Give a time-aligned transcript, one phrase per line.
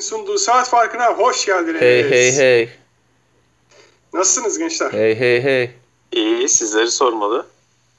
[0.00, 1.80] sunduğu saat farkına hoş geldiniz.
[1.80, 2.68] Hey hey hey.
[4.12, 4.92] Nasılsınız gençler?
[4.92, 5.70] Hey hey hey.
[6.12, 7.46] İyi sizleri sormalı.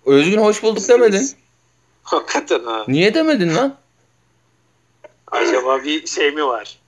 [0.05, 1.29] Özgün hoş bulduk demedin.
[2.04, 2.86] Hakikaten ha.
[2.88, 3.78] Niye demedin lan?
[5.31, 6.79] Acaba bir şey mi var?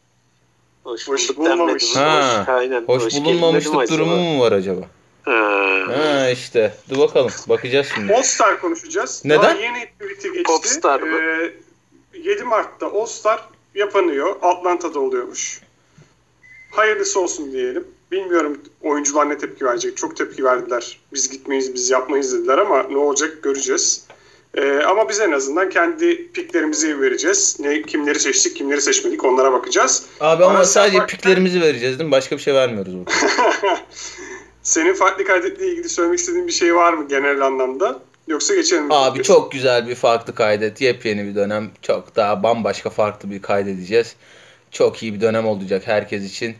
[0.83, 1.95] Hoş, Hoş bulduk bulmamış.
[1.95, 2.85] Ha, Hoş, aynen.
[2.85, 3.97] Hoş, geldin bulunmamışlık dedim acaba.
[3.97, 4.81] durumu mu var acaba?
[5.23, 5.57] Ha.
[5.87, 6.73] Ha işte.
[6.89, 7.31] Dur bakalım.
[7.49, 8.13] Bakacağız şimdi.
[8.13, 8.21] All
[8.61, 9.21] konuşacağız.
[9.25, 9.41] Neden?
[9.41, 10.43] Daha yeni tweet'i geçti.
[10.43, 11.17] Popstar mı?
[12.13, 14.35] Ee, 7 Mart'ta All Star yapanıyor.
[14.41, 15.61] Atlanta'da oluyormuş.
[16.71, 17.87] Hayırlısı olsun diyelim.
[18.11, 19.97] Bilmiyorum oyuncular ne tepki verecek.
[19.97, 20.99] Çok tepki verdiler.
[21.13, 24.07] Biz gitmeyiz, biz yapmayız dediler ama ne olacak göreceğiz.
[24.55, 27.57] Ee, ama biz en azından kendi piklerimizi vereceğiz.
[27.59, 30.05] Ne, kimleri seçtik, kimleri seçmedik onlara bakacağız.
[30.19, 32.11] Abi ama Arası sadece farklı- piklerimizi vereceğiz değil mi?
[32.11, 33.11] Başka bir şey vermiyoruz burada.
[34.63, 37.99] Senin farklı kaydetle ilgili söylemek istediğin bir şey var mı genel anlamda?
[38.27, 38.93] Yoksa geçelim mi?
[38.93, 40.81] Abi çok güzel bir farklı kaydet.
[40.81, 41.71] Yepyeni bir dönem.
[41.81, 44.15] Çok daha bambaşka farklı bir kaydedeceğiz.
[44.71, 46.55] Çok iyi bir dönem olacak herkes için.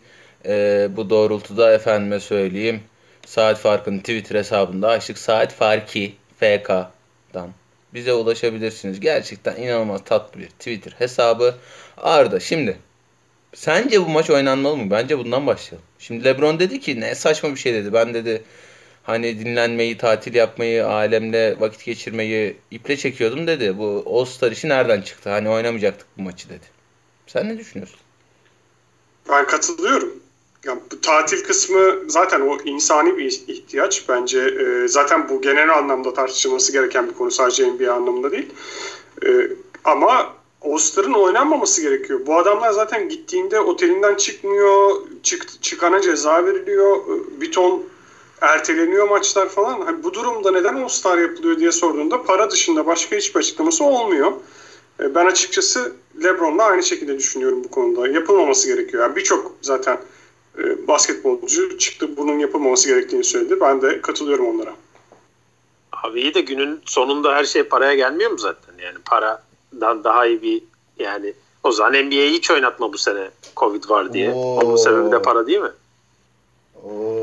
[0.46, 2.82] Ee, bu doğrultuda efendime söyleyeyim.
[3.26, 5.18] Saat Farkı'nın Twitter hesabında açtık.
[5.18, 7.50] Saat Farki FK'dan
[7.94, 9.00] bize ulaşabilirsiniz.
[9.00, 11.56] Gerçekten inanılmaz tatlı bir Twitter hesabı.
[11.98, 12.78] Arda şimdi
[13.54, 14.92] sence bu maç oynanmalı mı?
[14.92, 15.88] Bence bundan başlayalım.
[16.00, 17.94] Şimdi LeBron dedi ki ne saçma bir şey dedi.
[17.94, 18.44] Ben dedi
[19.08, 23.78] hani dinlenmeyi, tatil yapmayı, ailemle vakit geçirmeyi iple çekiyordum dedi.
[23.78, 25.30] Bu All-Star işi nereden çıktı?
[25.30, 26.66] Hani oynamayacaktık bu maçı dedi.
[27.28, 28.00] Sen ne düşünüyorsun?
[29.30, 30.14] Ben katılıyorum.
[30.66, 34.40] Ya bu tatil kısmı zaten o insani bir ihtiyaç bence.
[34.40, 38.50] Ee, zaten bu genel anlamda tartışılması gereken bir konu sadece NBA anlamında değil.
[39.26, 39.50] Ee,
[39.84, 42.20] ama All-Star'ın oynanmaması gerekiyor.
[42.26, 44.92] Bu adamlar zaten gittiğinde otelinden çıkmıyor,
[45.24, 47.00] çık, çıkana ceza veriliyor,
[47.42, 47.84] bir ton
[48.42, 49.82] erteleniyor maçlar falan.
[49.82, 54.32] Hani bu durumda neden All-Star yapılıyor diye sorduğunda para dışında başka hiçbir açıklaması olmuyor.
[55.00, 58.08] E, Ben açıkçası LeBron'la aynı şekilde düşünüyorum bu konuda.
[58.08, 59.04] Yapılmaması gerekiyor.
[59.04, 60.00] Yani birçok zaten
[60.58, 63.62] e, basketbolcu çıktı bunun yapılmaması gerektiğini söyledi.
[63.62, 64.74] Ben de katılıyorum onlara.
[66.04, 68.74] Abi iyi de günün sonunda her şey paraya gelmiyor mu zaten?
[68.84, 70.64] Yani paradan daha iyi bir
[71.00, 71.34] yani
[71.64, 74.32] o zaman NBA'yi hiç oynatma bu sene Covid var diye.
[74.32, 74.60] Oo.
[74.60, 75.72] Onun sebebi de para değil mi?
[76.84, 77.17] Oo.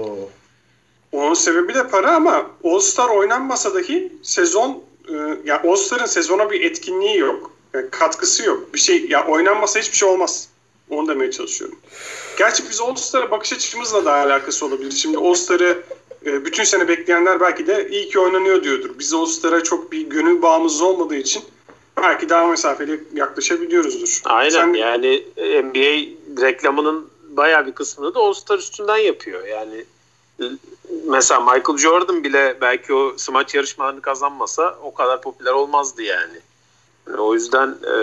[1.15, 5.13] Onun sebebi de para ama All-Star oynanmasa dahi sezon e,
[5.45, 7.51] ya All-Star'ın sezona bir etkinliği yok.
[7.75, 8.75] Yani katkısı yok.
[8.75, 10.49] Bir şey ya oynanmasa hiçbir şey olmaz.
[10.91, 11.79] Onu demeye çalışıyorum.
[12.39, 14.91] Gerçi biz All-Star'a bakış açımızla da alakası olabilir.
[14.91, 15.83] Şimdi All-Star'ı
[16.27, 18.91] e, bütün sene bekleyenler belki de iyi ki oynanıyor diyordur.
[18.99, 21.43] Biz All-Star'a çok bir gönül bağımız olmadığı için
[22.03, 24.21] belki daha mesafeli yaklaşabiliyoruzdur.
[24.25, 29.47] Aynen Sen- yani NBA reklamının bayağı bir kısmını da All-Star üstünden yapıyor.
[29.47, 29.85] Yani
[31.07, 36.39] mesela Michael Jordan bile belki o smaç yarışmalarını kazanmasa o kadar popüler olmazdı yani.
[37.09, 37.97] Yani o yüzden e,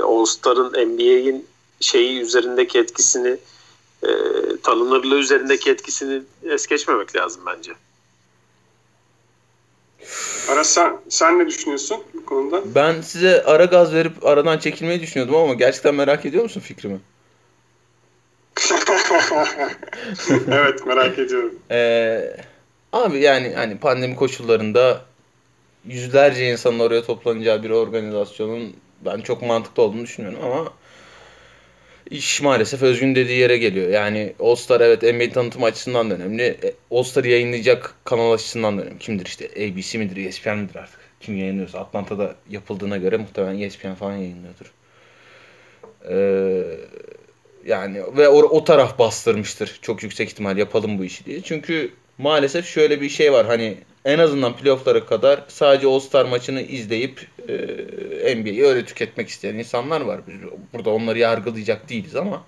[0.00, 1.46] All-Star'ın NBA'in
[1.80, 3.36] şeyi üzerindeki etkisini
[4.02, 4.08] e,
[4.62, 7.72] tanınırlığı üzerindeki etkisini es geçmemek lazım bence.
[10.48, 12.62] Aras sen, sen ne düşünüyorsun bu konuda?
[12.74, 17.00] Ben size ara gaz verip aradan çekilmeyi düşünüyordum ama gerçekten merak ediyor musun fikrimi?
[20.52, 21.54] evet merak ediyorum.
[21.70, 22.36] Ee,
[22.92, 25.04] abi yani hani pandemi koşullarında
[25.84, 30.72] yüzlerce insanın oraya toplanacağı bir organizasyonun ben çok mantıklı olduğunu düşünüyorum ama
[32.10, 33.88] iş maalesef Özgün dediği yere geliyor.
[33.88, 36.42] Yani All Star evet NBA tanıtım açısından da önemli.
[36.42, 38.98] E, All Star'ı yayınlayacak kanal açısından da önemli.
[38.98, 41.00] Kimdir işte ABC midir, ESPN midir artık?
[41.20, 41.78] Kim yayınlıyorsa.
[41.78, 44.72] Atlanta'da yapıldığına göre muhtemelen ESPN falan yayınlıyordur.
[46.10, 46.62] Ee,
[47.66, 49.78] yani ve o, o taraf bastırmıştır.
[49.82, 51.42] Çok yüksek ihtimal yapalım bu işi diye.
[51.42, 53.46] Çünkü maalesef şöyle bir şey var.
[53.46, 60.00] Hani en azından playoff'lara kadar sadece All-Star maçını izleyip e, NBA'yi öyle tüketmek isteyen insanlar
[60.00, 60.20] var.
[60.26, 60.34] Biz
[60.72, 62.44] burada onları yargılayacak değiliz ama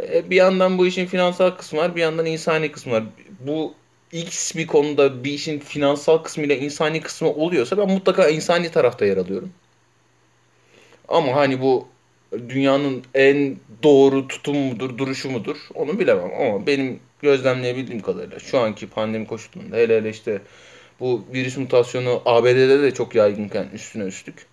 [0.00, 3.04] e, bir yandan bu işin finansal kısmı var, bir yandan insani kısmı var.
[3.40, 3.74] Bu
[4.12, 9.16] X bir konuda bir işin finansal kısmıyla insani kısmı oluyorsa ben mutlaka insani tarafta yer
[9.16, 9.52] alıyorum.
[11.08, 11.88] Ama hani bu
[12.48, 16.30] dünyanın en doğru tutum mudur, duruşu mudur onu bilemem.
[16.40, 20.40] Ama benim gözlemleyebildiğim kadarıyla şu anki pandemi koşullarında hele hele işte
[21.00, 24.46] bu virüs mutasyonu ABD'de de çok yaygınken üstüne üstlük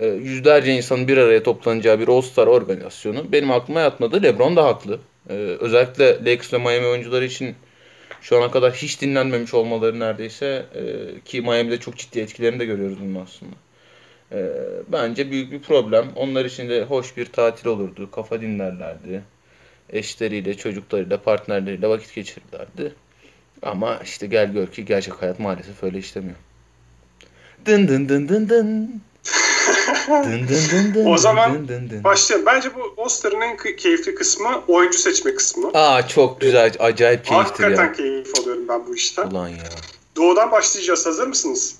[0.00, 4.22] e, yüzlerce insanın bir araya toplanacağı bir All-Star organizasyonu benim aklıma yatmadı.
[4.22, 4.98] LeBron da haklı.
[5.30, 7.54] E, özellikle Lakers ve Miami oyuncuları için
[8.22, 10.82] şu ana kadar hiç dinlenmemiş olmaları neredeyse e,
[11.24, 13.52] ki Miami'de çok ciddi etkilerini de görüyoruz bunun aslında.
[14.32, 14.52] E,
[14.88, 16.08] bence büyük bir problem.
[16.16, 18.10] Onlar için de hoş bir tatil olurdu.
[18.10, 19.22] Kafa dinlerlerdi.
[19.90, 22.94] Eşleriyle, çocuklarıyla, partnerleriyle vakit geçirirlerdi.
[23.62, 26.36] Ama işte gel gör ki gerçek hayat maalesef öyle işlemiyor.
[27.66, 29.02] Dın dın dın dın dın.
[30.08, 32.04] Dın dın dın dın O zaman dın dın dın.
[32.04, 32.46] Başlayalım.
[32.46, 35.70] Bence bu All-Star'ın en keyifli kısmı oyuncu seçme kısmı.
[35.74, 37.92] Aa çok güzel, acayip Hakikaten ya.
[37.92, 39.26] keyif alıyorum ben bu işten.
[39.26, 39.56] Ulan ya.
[40.16, 41.06] Doğudan başlayacağız.
[41.06, 41.76] Hazır mısınız?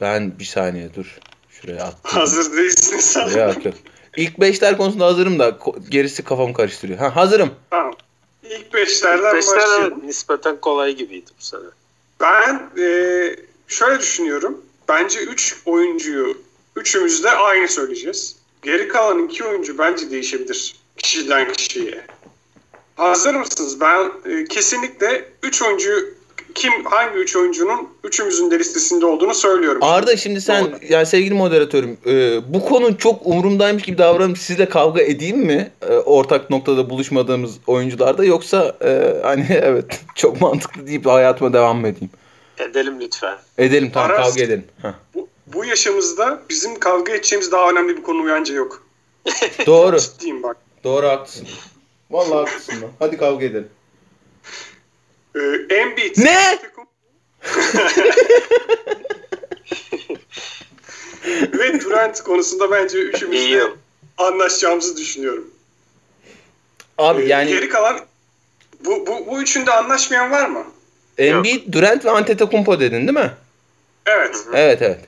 [0.00, 1.18] Ben bir saniye dur.
[1.50, 2.20] Şuraya attım.
[2.20, 3.16] Hazır değilsiniz.
[3.36, 3.74] yok yok.
[4.16, 5.58] İlk beşler konusunda hazırım da
[5.88, 6.98] gerisi kafamı karıştırıyor.
[6.98, 7.50] Ha hazırım.
[7.70, 7.94] Tamam.
[8.42, 9.92] İlk beşlerden Beşler başlayalım.
[9.94, 11.60] evet, nispeten kolay gibiydi bu sene.
[12.20, 13.36] Ben e,
[13.68, 14.62] şöyle düşünüyorum.
[14.88, 16.38] Bence 3 oyuncuyu
[16.76, 18.36] üçümüz de aynı söyleyeceğiz.
[18.62, 22.06] Geri kalan iki oyuncu bence değişebilir kişiden kişiye.
[22.96, 23.80] Hazır mısınız?
[23.80, 26.14] Ben e, kesinlikle 3 oyuncu
[26.54, 29.82] kim hangi 3 oyuncunun üçümüzün de listesinde olduğunu söylüyorum.
[29.82, 30.76] Arda şimdi sen Doğru.
[30.88, 35.70] yani sevgili moderatörüm e, bu konu çok umurumdaymış gibi davranıp sizle kavga edeyim mi?
[35.88, 41.88] E, ortak noktada buluşmadığımız oyuncularda yoksa e, hani evet çok mantıklı deyip hayatıma devam mı
[41.88, 42.10] edeyim?
[42.58, 43.36] Edelim lütfen.
[43.58, 44.64] Edelim tamam Aras- kavga edelim.
[44.82, 44.92] Heh.
[45.14, 48.82] Bu, bu yaşımızda bizim kavga edeceğimiz daha önemli bir konu bence yok.
[49.66, 49.98] Doğru.
[50.00, 50.56] Ciddiyim bak.
[50.84, 51.48] Doğru haklısın.
[52.10, 52.90] Vallahi haklısın lan.
[52.98, 53.68] Hadi kavga edelim.
[55.36, 56.16] Ee, Embiid.
[56.16, 56.58] Ne?
[61.52, 63.70] Ve Durant konusunda bence üçümüz İyi de yıl.
[64.18, 65.50] anlaşacağımızı düşünüyorum.
[66.98, 68.00] Abi Ee, yani Geri kalan
[68.84, 70.64] bu, bu, bu üçünde anlaşmayan var mı?
[71.18, 73.32] Embiid, Durant ve Antetokounmpo dedin değil mi?
[74.06, 74.36] Evet.
[74.54, 75.00] Evet evet.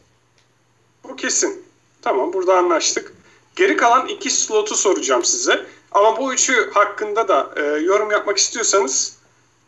[1.05, 1.65] Bu kesin.
[2.03, 3.13] Tamam burada anlaştık.
[3.57, 5.67] Geri kalan iki slotu soracağım size.
[5.93, 9.17] Ama bu üçü hakkında da e, yorum yapmak istiyorsanız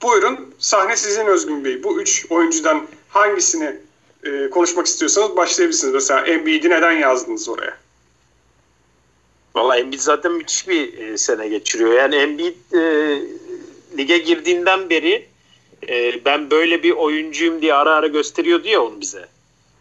[0.04, 1.82] buyurun sahne sizin Özgün Bey.
[1.82, 3.76] Bu üç oyuncudan hangisini
[4.24, 5.94] e, konuşmak istiyorsanız başlayabilirsiniz.
[5.94, 7.76] Mesela Embiid'i neden yazdınız oraya?
[9.54, 11.92] Valla Embiid zaten müthiş bir e, sene geçiriyor.
[11.92, 13.22] Yani Embiid e,
[13.98, 15.28] lige girdiğinden beri
[15.88, 19.26] e, ben böyle bir oyuncuyum diye ara ara gösteriyordu ya onu bize.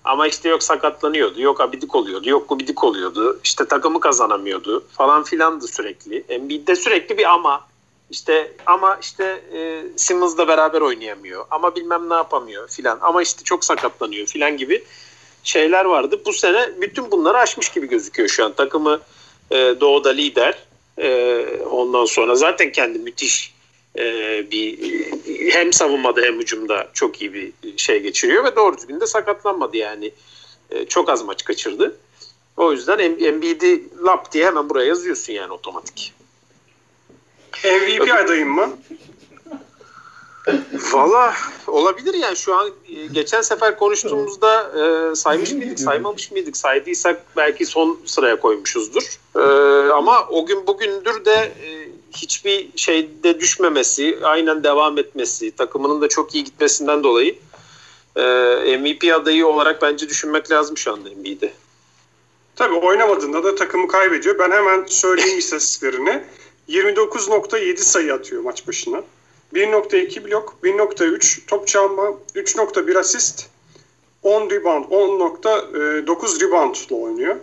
[0.04, 3.40] Ama işte yok sakatlanıyordu, yok abidik oluyordu, yok gubidik oluyordu.
[3.44, 6.24] İşte takımı kazanamıyordu falan filandı sürekli.
[6.30, 7.73] Embiid'de sürekli bir ama.
[8.13, 11.45] İşte ama işte e, Simmons'la beraber oynayamıyor.
[11.51, 12.98] Ama bilmem ne yapamıyor filan.
[13.01, 14.83] Ama işte çok sakatlanıyor filan gibi
[15.44, 16.21] şeyler vardı.
[16.25, 18.54] Bu sene bütün bunları aşmış gibi gözüküyor şu an.
[18.54, 19.00] Takımı
[19.51, 20.57] e, doğuda lider.
[20.98, 23.54] E, ondan sonra zaten kendi müthiş
[23.98, 24.04] e,
[24.51, 24.77] bir
[25.51, 30.12] hem savunmada hem hücumda çok iyi bir şey geçiriyor ve doğru düzgün de sakatlanmadı yani.
[30.71, 31.98] E, çok az maç kaçırdı.
[32.57, 36.13] O yüzden Em- Embiid'i lap diye hemen buraya yazıyorsun yani otomatik.
[37.64, 38.70] MVP adayım mı?
[40.74, 41.34] Valla
[41.68, 44.72] olabilir yani şu an e, geçen sefer konuştuğumuzda
[45.12, 49.20] e, saymış mıydık saymamış mıydık saydıysak belki son sıraya koymuşuzdur.
[49.36, 49.40] E,
[49.92, 56.36] ama o gün bugündür de e, hiçbir şeyde düşmemesi aynen devam etmesi takımının da çok
[56.36, 57.36] iyi gitmesinden dolayı
[58.16, 58.22] e,
[58.78, 61.54] MVP adayı olarak bence düşünmek lazım şu anda NBA'de.
[62.56, 64.40] Tabii oynamadığında da takımı kaybediyor.
[64.40, 66.24] Ben hemen söyleyeyim istatistiklerini.
[66.69, 69.04] 29.7 sayı atıyor maç başına.
[69.54, 72.04] 1.2 blok, 1.3 top çalma,
[72.36, 73.45] 3.1 asist,
[74.24, 77.36] 10 rebound, 10.9 reboundla oynuyor.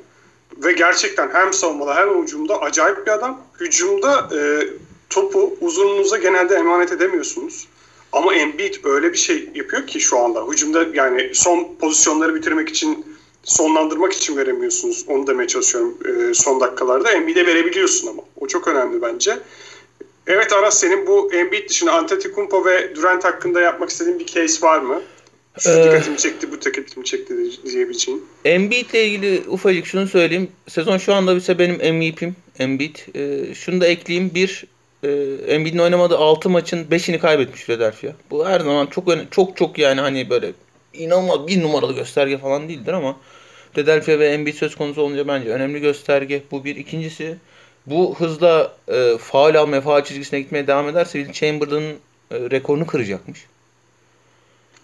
[0.56, 3.40] Ve gerçekten hem savunmada hem hücumda acayip bir adam.
[3.60, 4.68] Hücumda e,
[5.10, 7.68] topu uzunluğunuza genelde emanet edemiyorsunuz.
[8.12, 10.46] Ama Embiid öyle bir şey yapıyor ki şu anda.
[10.46, 13.09] Hücumda yani son pozisyonları bitirmek için
[13.44, 15.04] sonlandırmak için veremiyorsunuz.
[15.08, 17.12] Onu demeye çalışıyorum e, son dakikalarda.
[17.12, 18.22] Embiid'e verebiliyorsun ama.
[18.40, 19.38] O çok önemli bence.
[20.26, 24.78] Evet Aras senin bu Embiid dışında Antetokounmpo ve Durant hakkında yapmak istediğin bir case var
[24.78, 25.02] mı?
[25.58, 28.24] Şu Ee, dikkatimi çekti, bu dikkatimi çekti diyebileceğin.
[28.44, 30.48] Embiid ile ilgili ufacık şunu söyleyeyim.
[30.68, 32.96] Sezon şu anda ise benim MVP'm Embiid.
[33.14, 34.34] Ee, şunu da ekleyeyim.
[34.34, 34.64] Bir,
[35.02, 35.08] e,
[35.46, 38.12] Embiid'in oynamadığı 6 maçın 5'ini kaybetmiş Philadelphia.
[38.30, 40.52] Bu her zaman çok çok çok yani hani böyle
[40.94, 43.16] inanılmaz bir numaralı gösterge falan değildir ama
[43.72, 46.42] Philadelphia ve Embiid söz konusu olunca bence önemli gösterge.
[46.50, 46.76] Bu bir.
[46.76, 47.36] İkincisi
[47.86, 51.94] bu hızla e, faul almaya, faul çizgisine gitmeye devam ederse Will Chamberlain'ın
[52.30, 53.46] e, rekorunu kıracakmış.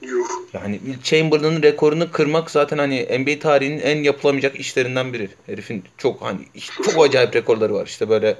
[0.02, 0.26] Yuh.
[0.52, 5.28] Yani Will Chamberlain'ın rekorunu kırmak zaten hani NBA tarihinin en yapılamayacak işlerinden biri.
[5.46, 6.38] Herifin çok hani
[6.84, 7.86] çok acayip rekorları var.
[7.86, 8.36] İşte böyle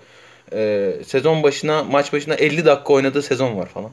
[0.53, 3.91] e, sezon başına maç başına 50 dakika oynadığı sezon var falan.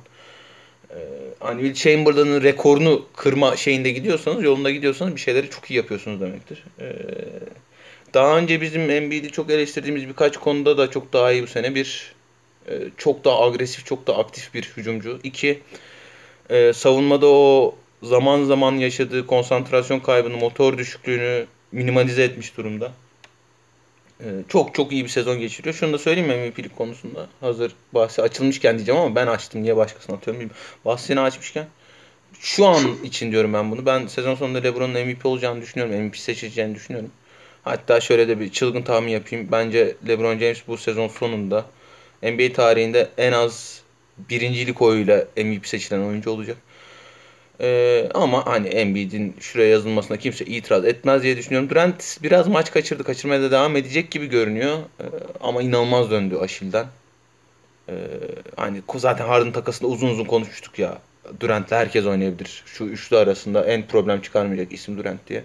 [0.94, 1.00] E,
[1.40, 6.64] hani Will Chamberlain'ın rekorunu kırma şeyinde gidiyorsanız, yolunda gidiyorsanız bir şeyleri çok iyi yapıyorsunuz demektir.
[6.80, 6.96] E,
[8.14, 11.76] daha önce bizim NBA'de çok eleştirdiğimiz birkaç konuda da çok daha iyi bu sene.
[11.76, 12.14] Bir,
[12.70, 15.20] e, çok daha agresif, çok daha aktif bir hücumcu.
[15.24, 15.60] İki,
[16.50, 22.92] e, savunmada o zaman zaman yaşadığı konsantrasyon kaybını, motor düşüklüğünü minimalize etmiş durumda.
[24.24, 25.75] E, çok çok iyi bir sezon geçiriyor.
[25.75, 27.27] Şunu da söyleyeyim mi MVP'lik konusunda.
[27.42, 29.63] Hazır bahsi açılmışken diyeceğim ama ben açtım.
[29.63, 30.62] Niye başkasına atıyorum bilmiyorum.
[30.86, 31.68] Bahsini açmışken.
[32.39, 33.86] Şu an için diyorum ben bunu.
[33.86, 35.96] Ben sezon sonunda LeBron'un MVP olacağını düşünüyorum.
[35.96, 37.12] MVP seçileceğini düşünüyorum.
[37.63, 39.48] Hatta şöyle de bir çılgın tahmin yapayım.
[39.51, 41.65] Bence LeBron James bu sezon sonunda
[42.24, 43.82] NBA tarihinde en az
[44.30, 46.58] birincilik oyuyla MVP seçilen oyuncu olacak.
[47.63, 51.70] Ee, ama hani Embiid'in şuraya yazılmasına kimse itiraz etmez diye düşünüyorum.
[51.70, 53.03] Durant biraz maç kaçırdı.
[53.03, 54.77] Kaçırmaya da devam edecek gibi görünüyor.
[54.77, 55.03] Ee,
[55.41, 56.86] ama inanılmaz döndü Aşil'den.
[57.89, 57.93] Ee,
[58.55, 60.98] hani zaten Harden takasında uzun uzun konuşmuştuk ya.
[61.39, 62.63] Durant'le herkes oynayabilir.
[62.65, 65.43] Şu üçlü arasında en problem çıkarmayacak isim Durant diye.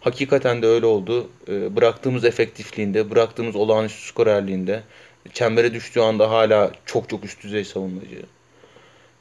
[0.00, 1.30] Hakikaten de öyle oldu.
[1.48, 4.82] Ee, bıraktığımız efektifliğinde, bıraktığımız olağanüstü skorerliğinde,
[5.32, 8.22] çembere düştüğü anda hala çok çok üst düzey savunmacı.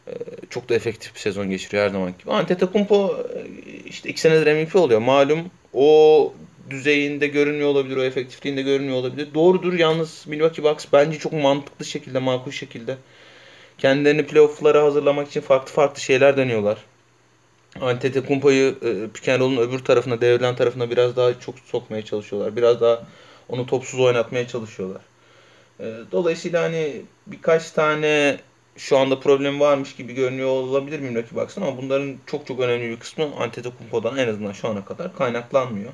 [0.08, 0.14] Ee,
[0.50, 2.32] çok da efektif bir sezon geçiriyor her zaman gibi.
[2.32, 3.48] Antetokounmpo e,
[3.86, 5.00] işte iki senedir MVP oluyor.
[5.00, 6.34] Malum o
[6.70, 9.28] düzeyinde görünmüyor olabilir, o efektifliğinde görünmüyor olabilir.
[9.34, 12.98] Doğrudur yalnız Milwaukee Bucks bence çok mantıklı şekilde, makul şekilde
[13.78, 16.78] kendilerini playoff'lara hazırlamak için farklı farklı şeyler deniyorlar.
[17.82, 22.56] Antetokounmpo'yu e, pick öbür tarafına, devrilen tarafına biraz daha çok sokmaya çalışıyorlar.
[22.56, 23.04] Biraz daha
[23.50, 25.02] onu topsuz oynatmaya çalışıyorlar.
[25.80, 28.40] E, dolayısıyla hani birkaç tane
[28.78, 33.00] şu anda problem varmış gibi görünüyor olabilir Milwaukee Bucks'ın ama bunların çok çok önemli bir
[33.00, 35.94] kısmı Antetokounmpo'dan en azından şu ana kadar kaynaklanmıyor.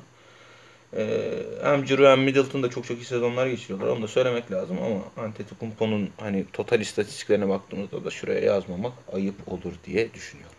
[0.96, 1.30] Ee,
[1.62, 3.86] hem Ciro hem Middleton da çok çok iyi sezonlar geçiriyorlar.
[3.86, 9.72] Onu da söylemek lazım ama Antetokounmpo'nun hani total istatistiklerine baktığımızda da şuraya yazmamak ayıp olur
[9.86, 10.56] diye düşünüyorum.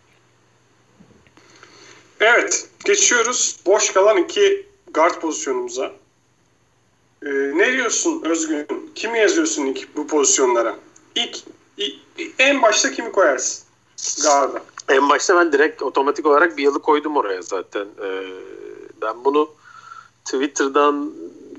[2.20, 5.92] Evet, geçiyoruz boş kalan iki guard pozisyonumuza.
[7.22, 8.66] Ee, ne diyorsun Özgün?
[8.94, 10.76] Kimi yazıyorsun ilk bu pozisyonlara?
[11.14, 11.36] İlk
[12.38, 13.66] en başta kimi koyarsın?
[14.22, 14.62] Guard'a.
[14.88, 17.86] En başta ben direkt otomatik olarak bir yılı koydum oraya zaten.
[18.04, 18.22] Ee,
[19.02, 19.50] ben bunu
[20.24, 21.12] Twitter'dan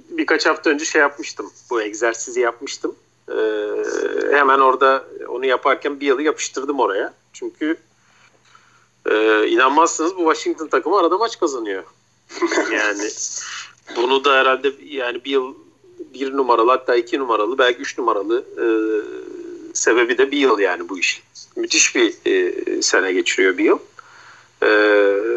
[0.09, 1.51] birkaç hafta önce şey yapmıştım.
[1.69, 2.95] Bu egzersizi yapmıştım.
[3.31, 3.33] Ee,
[4.31, 7.13] hemen orada onu yaparken bir yılı yapıştırdım oraya.
[7.33, 7.77] Çünkü
[9.09, 11.83] e, inanmazsınız bu Washington takımı arada maç kazanıyor.
[12.71, 13.09] yani
[13.95, 15.55] bunu da herhalde yani bir yıl
[16.13, 18.65] bir numaralı hatta iki numaralı belki üç numaralı e,
[19.77, 21.24] sebebi de bir yıl yani bu iş.
[21.55, 23.79] Müthiş bir e, sene geçiriyor bir yıl.
[24.62, 24.69] E,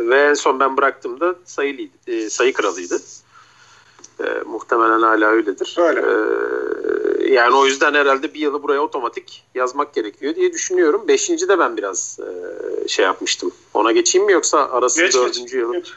[0.09, 3.01] ve en son ben bıraktığımda sayılıydı, e, sayı kralıydı.
[4.21, 5.77] E, muhtemelen hala öyledir.
[5.79, 6.01] Öyle.
[6.01, 11.09] E, yani o yüzden herhalde bir yılı buraya otomatik yazmak gerekiyor diye düşünüyorum.
[11.09, 13.53] Beşinci de ben biraz e, şey yapmıştım.
[13.75, 15.85] Ona geçeyim mi yoksa arası geç, dördüncü geç?
[15.85, 15.93] Geç.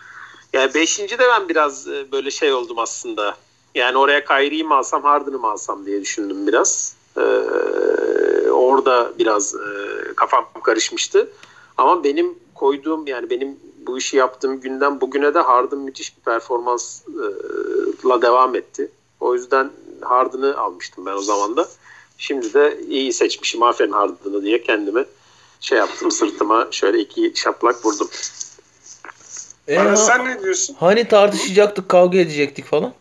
[0.54, 3.36] Yani beşinci de ben biraz e, böyle şey oldum aslında.
[3.76, 6.96] Yani oraya Kyrie'yi mi alsam Harden'ı mı alsam diye düşündüm biraz.
[7.18, 7.22] Ee,
[8.54, 9.60] orada biraz e,
[10.16, 11.30] kafam karışmıştı.
[11.78, 18.22] Ama benim koyduğum yani benim bu işi yaptığım günden bugüne de Harden müthiş bir performansla
[18.22, 18.92] devam etti.
[19.20, 21.68] O yüzden Harden'ı almıştım ben o zaman da.
[22.18, 25.06] Şimdi de iyi seçmişim aferin Harden'ı diye kendime
[25.60, 28.10] şey yaptım sırtıma şöyle iki şaplak vurdum.
[29.68, 30.76] E, sen ne diyorsun?
[30.80, 32.94] Hani tartışacaktık kavga edecektik falan?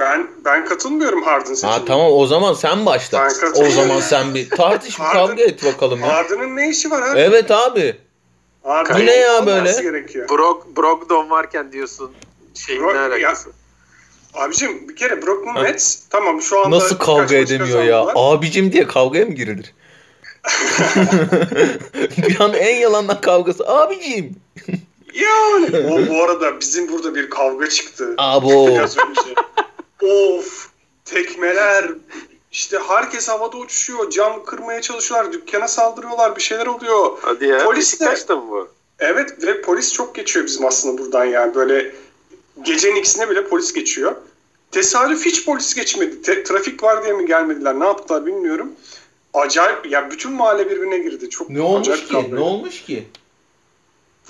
[0.00, 1.76] Ben ben katılmıyorum Harden seçimine.
[1.76, 3.28] Ha tamam o zaman sen başla.
[3.54, 6.08] O zaman sen bir tartış bir kavga et bakalım ya.
[6.08, 7.18] Harden'ın ne işi var abi?
[7.20, 7.96] Evet abi.
[8.62, 9.72] Harden Bu ne ya böyle?
[10.28, 12.12] Brock, Brogdon varken diyorsun
[12.54, 13.48] şeyin Brock, ne alakası?
[13.48, 18.06] Ya, abicim bir kere Brooklyn Nets tamam şu anda Nasıl kavga edemiyor ya?
[18.14, 19.74] Abicim diye kavgaya mı girilir?
[22.16, 23.68] bir an en yalandan kavgası.
[23.68, 24.36] Abicim.
[25.14, 25.86] Yani.
[25.90, 28.14] O, bu arada bizim burada bir kavga çıktı.
[28.18, 28.68] Abo.
[30.02, 30.68] Of
[31.04, 31.90] tekmeler
[32.52, 34.10] işte herkes havada uçuşuyor.
[34.10, 35.32] Cam kırmaya çalışıyorlar.
[35.32, 36.36] Dükkana saldırıyorlar.
[36.36, 37.18] Bir şeyler oluyor.
[37.22, 37.64] Hadi ya.
[37.64, 38.68] Polis de, mı bu?
[38.98, 41.54] Evet direkt polis çok geçiyor bizim aslında buradan yani.
[41.54, 41.94] Böyle
[42.62, 44.16] gecenin ikisine bile polis geçiyor.
[44.70, 46.22] Tesadüf hiç polis geçmedi.
[46.22, 47.80] Te- trafik var diye mi gelmediler?
[47.80, 48.72] Ne yaptılar bilmiyorum.
[49.34, 51.30] Acayip ya bütün mahalle birbirine girdi.
[51.30, 52.34] Çok ne olmuş ki?
[52.34, 53.08] Ne olmuş ki?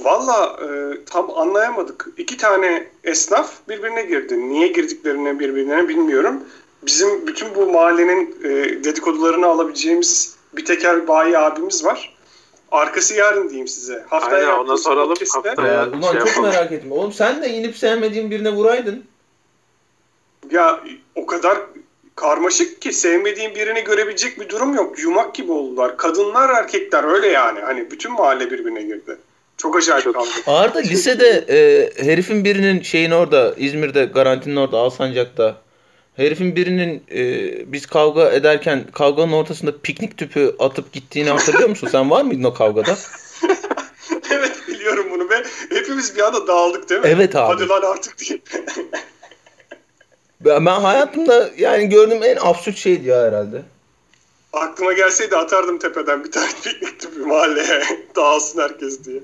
[0.05, 2.09] Valla e, tam anlayamadık.
[2.17, 4.49] İki tane esnaf birbirine girdi.
[4.49, 6.45] Niye girdiklerini birbirine bilmiyorum.
[6.83, 8.49] Bizim bütün bu mahallenin e,
[8.85, 12.17] dedikodularını alabileceğimiz bir teker bayi abimiz var.
[12.71, 14.05] Arkası yarın diyeyim size.
[14.09, 15.15] Haftaya Aynen ona soralım.
[15.35, 16.51] Haftaya Ulan şey çok yapalım.
[16.51, 16.93] merak ettim.
[16.93, 19.05] Oğlum sen de inip sevmediğin birine vuraydın.
[20.51, 20.81] Ya
[21.15, 21.59] o kadar
[22.17, 24.99] karmaşık ki sevmediğin birini görebilecek bir durum yok.
[24.99, 25.97] Yumak gibi oldular.
[25.97, 27.61] Kadınlar erkekler öyle yani.
[27.61, 29.19] Hani bütün mahalle birbirine girdi.
[29.61, 30.15] Çok acayip Çok...
[30.15, 30.29] kaldı.
[30.47, 35.57] Arda lisede e, herifin birinin şeyin orada İzmir'de garantinin orada Alsancak'ta
[36.17, 37.23] herifin birinin e,
[37.73, 41.89] biz kavga ederken kavganın ortasında piknik tüpü atıp gittiğini hatırlıyor musun?
[41.93, 42.97] Sen var mıydın o kavgada?
[44.31, 47.07] evet biliyorum bunu ve hepimiz bir anda dağıldık değil mi?
[47.11, 47.55] Evet abi.
[47.55, 48.39] Hadi lan artık diye.
[50.41, 53.63] ben, ben hayatımda yani gördüğüm en absürt şeydi ya herhalde.
[54.53, 57.83] Aklıma gelseydi atardım tepeden bir tane piknik tüpü mahalleye.
[58.17, 59.23] Dağılsın herkes diye.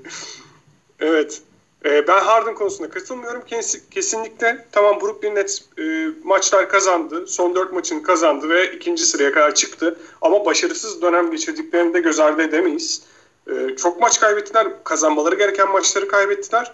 [1.01, 1.43] Evet.
[1.85, 4.67] E, ben Harden konusunda katılmıyorum Kes, kesinlikle.
[4.73, 7.27] Tamam Brooklyn Nets e, maçlar kazandı.
[7.27, 9.99] Son dört maçını kazandı ve ikinci sıraya kadar çıktı.
[10.23, 13.03] Ama başarısız dönem geçirdiklerini de göz ardı edemeyiz.
[13.51, 14.85] E, çok maç kaybettiler.
[14.85, 16.73] Kazanmaları gereken maçları kaybettiler.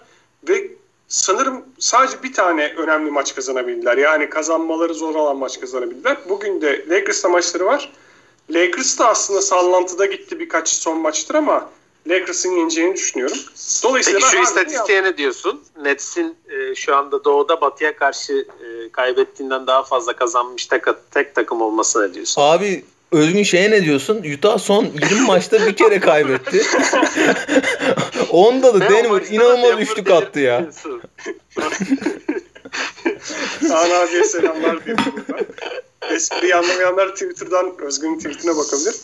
[0.49, 0.67] Ve
[1.07, 3.97] sanırım sadece bir tane önemli maç kazanabildiler.
[3.97, 6.17] Yani kazanmaları zor olan maç kazanabildiler.
[6.29, 7.91] Bugün de Lakers'la maçları var.
[8.53, 11.69] Lakers da aslında sallantıda gitti birkaç son maçtır ama
[12.07, 13.37] Lakers'ın yeneceğini düşünüyorum.
[13.83, 15.63] Dolayısıyla Peki şu istatistiğe ne diyorsun?
[15.83, 21.61] Nets'in e, şu anda doğuda batıya karşı e, kaybettiğinden daha fazla kazanmış tek, tek takım
[21.61, 22.41] olması ne diyorsun?
[22.41, 22.83] Abi
[23.13, 24.23] Özgün şeye ne diyorsun?
[24.33, 26.61] Utah son 20 maçta bir kere kaybetti.
[28.29, 30.69] Onda da ne Denver inanılmaz üçlük attı ya.
[33.67, 35.45] Kaan abiye selamlar diyelim buradan.
[36.13, 38.95] Espriyi anlamayanlar Twitter'dan Özgün'ün tweetine bakabilir.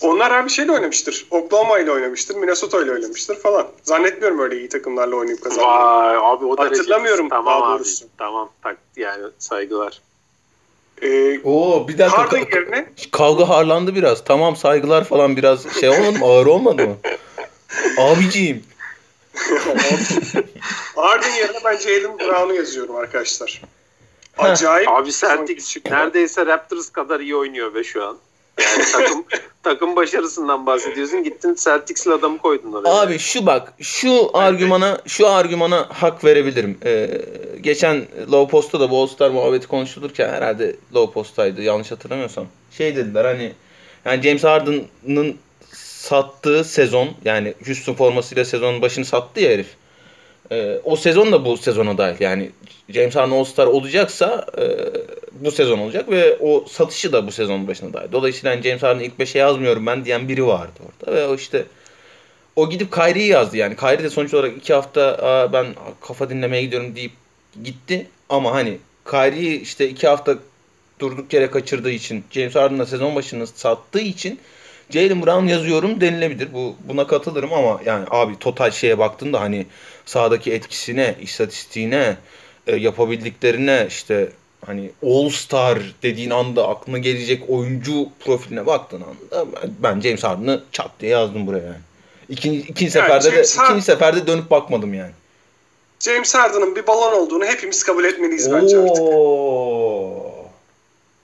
[0.00, 1.26] Onlar abi şeyle oynamıştır.
[1.30, 2.34] Oklahoma ile oynamıştır.
[2.34, 3.66] Minnesota ile oynamıştır falan.
[3.82, 5.68] Zannetmiyorum öyle iyi takımlarla oynayıp kazandığını.
[5.68, 8.04] Vay abi o da Hatırlamıyorum tamam daha doğrusu.
[8.04, 10.00] Abi, tamam tak yani saygılar.
[11.02, 12.22] Ee, Oo bir dakika.
[12.22, 12.92] Harden yerine...
[13.12, 14.24] Kavga harlandı biraz.
[14.24, 16.26] Tamam saygılar falan biraz şey olmadı mı?
[16.26, 16.96] Ağır olmadı mı?
[17.98, 18.64] Abiciğim.
[20.96, 23.62] Harden yerine ben Jalen Brown'u yazıyorum arkadaşlar.
[24.38, 24.88] Acayip.
[24.88, 28.16] Abi Celtics neredeyse Raptors kadar iyi oynuyor ve şu an.
[28.60, 29.24] Yani takım
[29.62, 31.24] takım başarısından bahsediyorsun.
[31.24, 32.88] Gittin Celtics'le adamı koydun oraya.
[32.88, 36.78] Abi şu bak, şu argümana şu argümana hak verebilirim.
[36.84, 37.20] Ee,
[37.60, 42.46] geçen Low Post'ta da bu All-Star muhabbeti konuşulurken herhalde Low Post'taydı yanlış hatırlamıyorsam.
[42.70, 43.52] Şey dediler hani
[44.04, 45.36] yani James Harden'ın
[45.72, 49.66] sattığı sezon yani Houston formasıyla sezonun başını sattı ya herif.
[50.50, 52.16] Ee, o sezon da bu sezona dahil.
[52.20, 52.50] Yani
[52.88, 54.64] James Harden All-Star olacaksa e,
[55.32, 58.12] bu sezon olacak ve o satışı da bu sezonun başına dahil.
[58.12, 61.64] Dolayısıyla yani James Harden ilk 5'e yazmıyorum ben diyen biri vardı orada ve o işte
[62.56, 63.76] o gidip Kyrie'yi yazdı yani.
[63.76, 65.18] Kyrie de sonuç olarak iki hafta
[65.52, 65.66] ben
[66.00, 67.12] kafa dinlemeye gidiyorum deyip
[67.64, 68.06] gitti.
[68.28, 68.78] Ama hani
[69.10, 70.38] Kyrie işte iki hafta
[70.98, 74.40] durduk yere kaçırdığı için James Harden'la sezon başını sattığı için
[74.90, 76.52] Jalen Brown yazıyorum denilebilir.
[76.52, 79.66] Bu buna katılırım ama yani abi total şeye baktığında hani
[80.06, 82.16] sahadaki etkisine, istatistiğine,
[82.66, 84.32] e, yapabildiklerine işte
[84.66, 89.46] hani All Star dediğin anda aklına gelecek oyuncu profiline baktığın anda
[89.78, 91.76] ben, James Harden'ı çat diye yazdım buraya yani.
[92.28, 95.12] İkinci, ikinci yani seferde James de Harden, ikinci seferde dönüp bakmadım yani.
[96.00, 99.04] James Harden'ın bir balon olduğunu hepimiz kabul etmeliyiz bence artık.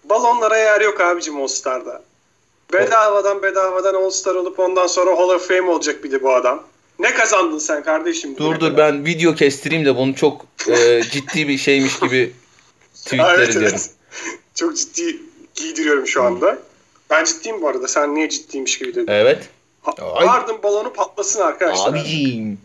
[0.04, 2.02] Balonlara yer yok abicim All Star'da.
[2.72, 6.62] Bedavadan bedavadan All Star olup ondan sonra Hall of Fame olacak bir de bu adam.
[6.98, 8.36] Ne kazandın sen kardeşim?
[8.36, 12.32] Dur dur ben video kestireyim de bunu çok e, ciddi bir şeymiş gibi
[12.94, 13.68] tweetler evet, ediyorum.
[13.70, 13.90] Evet.
[14.54, 15.20] Çok ciddi
[15.54, 16.58] giydiriyorum şu anda.
[17.10, 17.88] Ben ciddiyim bu arada.
[17.88, 19.06] Sen niye ciddiymiş gibi dedin?
[19.08, 19.48] Evet.
[20.00, 21.88] Harden balonu patlasın arkadaşlar.
[21.88, 22.58] Abiciğim.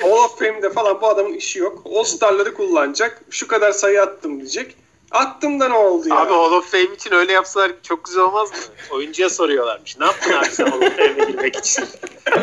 [0.00, 1.82] Hall of Fame'de falan bu adamın işi yok.
[1.94, 3.22] All Star'ları kullanacak.
[3.30, 4.76] Şu kadar sayı attım diyecek.
[5.10, 6.16] Attım da ne oldu ya?
[6.16, 8.56] Abi Hall of Fame için öyle yapsalar çok güzel olmaz mı?
[8.90, 9.98] Oyuncuya soruyorlarmış.
[9.98, 11.84] Ne yaptın abi sen Hall of Fame'e girmek için?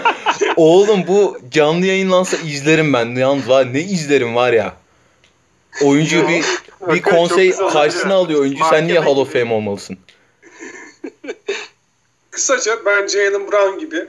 [0.55, 3.15] Oğlum bu canlı yayınlansa izlerim ben.
[3.15, 4.73] Yalnız var ne izlerim var ya.
[5.83, 6.45] Oyuncu bir
[6.93, 8.63] bir konsey karşısına alıyor oyuncu.
[8.69, 9.97] Sen niye Hall of Fame olmalısın?
[12.31, 14.07] Kısaca ben Jalen Brown gibi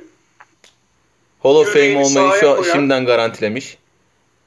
[1.43, 3.79] Hall of Fame olmayı şu koyan, şimdiden garantilemiş.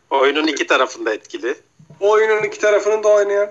[0.10, 1.56] Oyunun iki tarafında etkili.
[2.00, 3.50] Oyunun iki tarafını da oynayan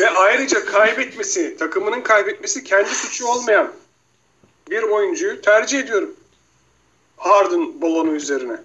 [0.00, 3.72] ve ayrıca kaybetmesi, takımının kaybetmesi kendi suçu olmayan
[4.70, 6.14] bir oyuncuyu tercih ediyorum.
[7.16, 8.56] Harden balonu üzerine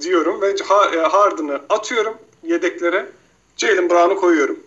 [0.00, 0.50] diyorum ve
[0.96, 3.06] e, Harden'ı atıyorum yedeklere.
[3.56, 4.60] Jalen Brown'u koyuyorum.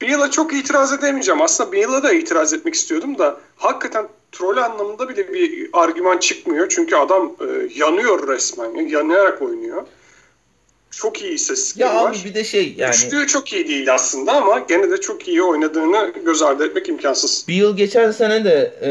[0.00, 1.42] Beal'a çok itiraz edemeyeceğim.
[1.42, 6.68] Aslında Beal'a da itiraz etmek istiyordum da hakikaten troll anlamında bile bir argüman çıkmıyor.
[6.68, 8.88] Çünkü adam e, yanıyor resmen.
[8.88, 9.86] Yanarak oynuyor
[10.96, 12.10] çok iyi istatistikleri ya var.
[12.10, 12.94] abi bir de şey yani.
[12.94, 17.44] Üçlüğü çok iyi değil aslında ama gene de çok iyi oynadığını göz ardı etmek imkansız.
[17.48, 18.90] Bir yıl geçen sene de e,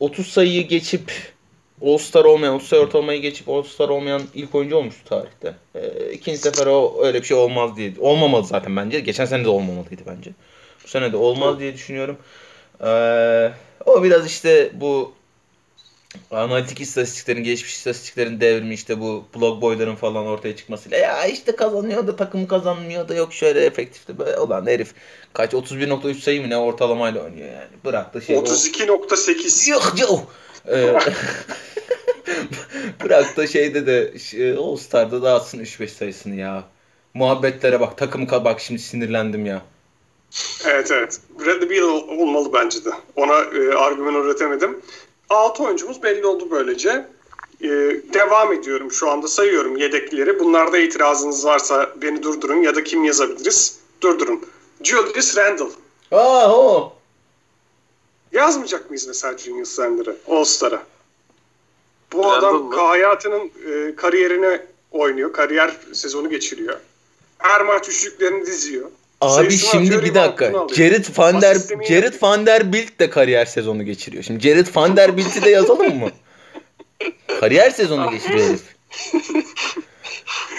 [0.00, 1.12] 30 sayıyı geçip
[1.82, 5.54] All-Star olmayan, 30 sayı ortalamayı geçip All-Star olmayan ilk oyuncu olmuştu tarihte.
[5.74, 7.94] E, ikinci sefer o öyle bir şey olmaz diye.
[7.98, 9.00] Olmamalı zaten bence.
[9.00, 10.30] Geçen sene de olmamalıydı bence.
[10.84, 12.16] Bu sene de olmaz diye düşünüyorum.
[12.80, 12.90] E,
[13.86, 15.12] o biraz işte bu
[16.30, 22.06] analitik istatistiklerin, geçmiş istatistiklerin devrimi işte bu blog boyların falan ortaya çıkmasıyla ya işte kazanıyor
[22.06, 24.94] da takımı kazanmıyor da yok şöyle efektifti böyle olan herif
[25.32, 27.68] kaç 31.3 sayı mı ne ortalamayla oynuyor yani.
[27.84, 28.36] Bıraktı şey.
[28.36, 29.70] 32.8.
[29.70, 30.34] Yok yok.
[30.68, 30.94] Ee,
[33.04, 36.64] bıraktı şeyde de şey, All Star'da da atsın 3-5 sayısını ya.
[37.14, 39.62] Muhabbetlere bak takımı bak şimdi sinirlendim ya.
[40.66, 41.20] Evet evet.
[41.40, 42.90] Bradley Beal olmalı bence de.
[43.16, 44.80] Ona e, argüman üretemedim.
[45.30, 47.08] 6 oyuncumuz belli oldu böylece.
[47.60, 47.68] e,
[48.14, 50.38] devam ediyorum şu anda sayıyorum yedekleri.
[50.40, 53.78] Bunlarda itirazınız varsa beni durdurun ya da kim yazabiliriz?
[54.00, 54.46] Durdurun.
[54.82, 55.64] Julius Randle.
[56.12, 56.92] Aa o.
[58.32, 60.82] Yazmayacak mıyız mesela Julius Randle'ı All-Star'a?
[62.12, 62.76] Bu Randle adam mı?
[62.76, 65.32] hayatının e, kariyerine oynuyor.
[65.32, 66.76] Kariyer sezonu geçiriyor.
[67.38, 68.90] Her maç üçlüklerini diziyor.
[69.20, 70.52] Abi Sayısını şimdi atıyor, bir dakika.
[70.74, 71.56] Jared Van Der
[71.88, 72.14] Jared.
[72.22, 74.22] Van Der Bilt de kariyer sezonu geçiriyor.
[74.22, 76.10] Şimdi Jared Van Der Bilt'i de yazalım mı?
[77.40, 78.62] kariyer sezonu geçiriyor herif.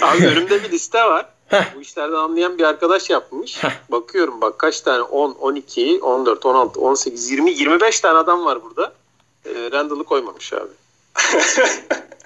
[0.01, 1.25] Abi önümde bir liste var.
[1.47, 1.63] Heh.
[1.75, 3.61] Bu işlerden anlayan bir arkadaş yapmış.
[3.91, 8.93] Bakıyorum bak kaç tane 10, 12, 14, 16, 18, 20, 25 tane adam var burada.
[9.45, 10.69] E, Randall'ı koymamış abi.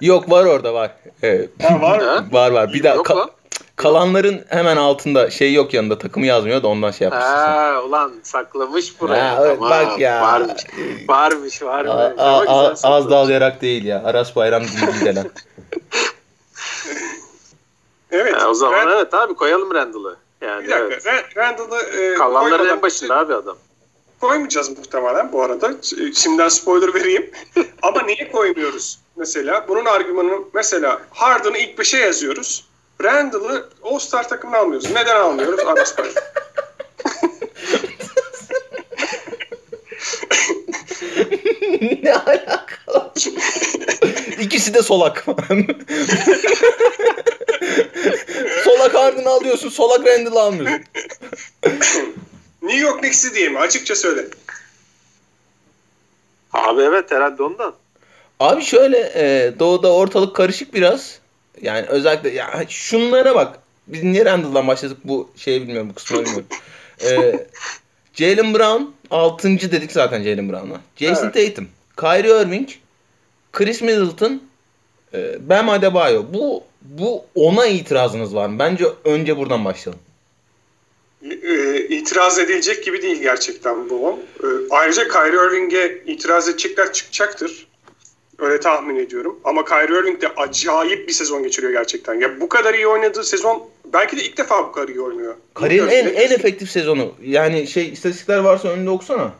[0.00, 0.90] Yok var orada var.
[1.22, 1.50] Evet.
[1.62, 2.28] Ha, var mı?
[2.32, 2.72] Var var.
[2.72, 3.30] Bir daha Yok ka- lan.
[3.76, 7.30] Kalanların hemen altında şey yok yanında takımı yazmıyor da ondan şey yapmışsın.
[7.32, 9.36] Ha, ulan saklamış buraya.
[9.36, 10.22] Ha, evet, Tamam, bak ya.
[10.22, 10.62] Varmış.
[11.08, 11.92] Varmış varmış.
[11.92, 14.02] A- Ama a- güzel a- az dalayarak değil ya.
[14.04, 15.30] Aras Bayram değil gelen.
[18.10, 18.34] Evet.
[18.42, 20.16] Ha, o zaman Rand- evet abi koyalım Randall'ı.
[20.40, 21.10] Yani bir dakika.
[21.10, 21.24] evet.
[21.36, 23.56] Rand- Randle'ı e, Kalanların en başında abi adam.
[24.20, 25.70] koymayacağız muhtemelen bu arada.
[26.14, 27.30] Şimdiden spoiler vereyim.
[27.82, 28.98] Ama niye koymuyoruz?
[29.16, 32.64] Mesela bunun argümanı mesela Harden'ı ilk beşe yazıyoruz.
[33.02, 34.90] Randall'ı All-Star takımına almıyoruz.
[34.90, 35.60] Neden almıyoruz?
[35.60, 36.14] Aras Bayram.
[42.02, 43.12] ne alaka?
[44.40, 45.24] İkisi de solak.
[48.64, 50.84] solak Harden'ı alıyorsun, solak Randall'ı almıyorsun.
[52.62, 53.58] New York Knicks'i diye mi?
[53.58, 54.24] Açıkça söyle.
[56.52, 57.74] Abi evet herhalde ondan.
[58.40, 61.18] Abi şöyle e, doğuda ortalık karışık biraz.
[61.62, 63.58] Yani özellikle ya şunlara bak.
[63.86, 66.46] Biz niye Randall'dan başladık bu şeyi bilmiyorum bu kısmını bilmiyorum.
[67.04, 67.46] E,
[68.14, 69.48] Jalen Brown 6.
[69.48, 70.80] dedik zaten Jalen Brown'a.
[70.96, 71.68] Jason Tatum,
[72.00, 72.68] Kyrie Irving,
[73.52, 74.42] Chris Middleton,
[75.14, 76.24] e, Bam Adebayo.
[76.34, 78.58] Bu bu ona itirazınız var mı?
[78.58, 80.02] Bence önce buradan başlayalım.
[81.42, 84.18] E, itiraz edilecek gibi değil gerçekten bu.
[84.40, 87.66] E, ayrıca Kyrie Irving'e itiraz edecekler çıkacaktır.
[88.38, 89.40] Öyle tahmin ediyorum.
[89.44, 92.14] Ama Kyrie Irving de acayip bir sezon geçiriyor gerçekten.
[92.14, 95.34] Ya bu kadar iyi oynadığı sezon belki de ilk defa bu kadar iyi oynuyor.
[95.54, 97.14] Kariyerin en, en efektif sezonu.
[97.22, 99.32] Yani şey istatistikler varsa önünde okusana.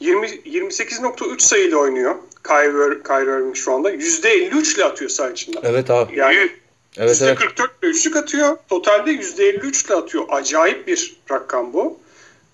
[0.00, 2.14] 20 28.3 sayıyla oynuyor.
[2.46, 3.92] Kyrie, Kyrie Irving şu anda.
[3.92, 5.60] %53 ile atıyor saha içinden.
[5.64, 6.18] Evet abi.
[6.18, 6.50] Yani
[6.96, 7.38] Evet evet.
[7.38, 8.56] %44 ile üçlük atıyor.
[8.68, 10.24] Totalde %53 ile atıyor.
[10.28, 11.98] Acayip bir rakam bu.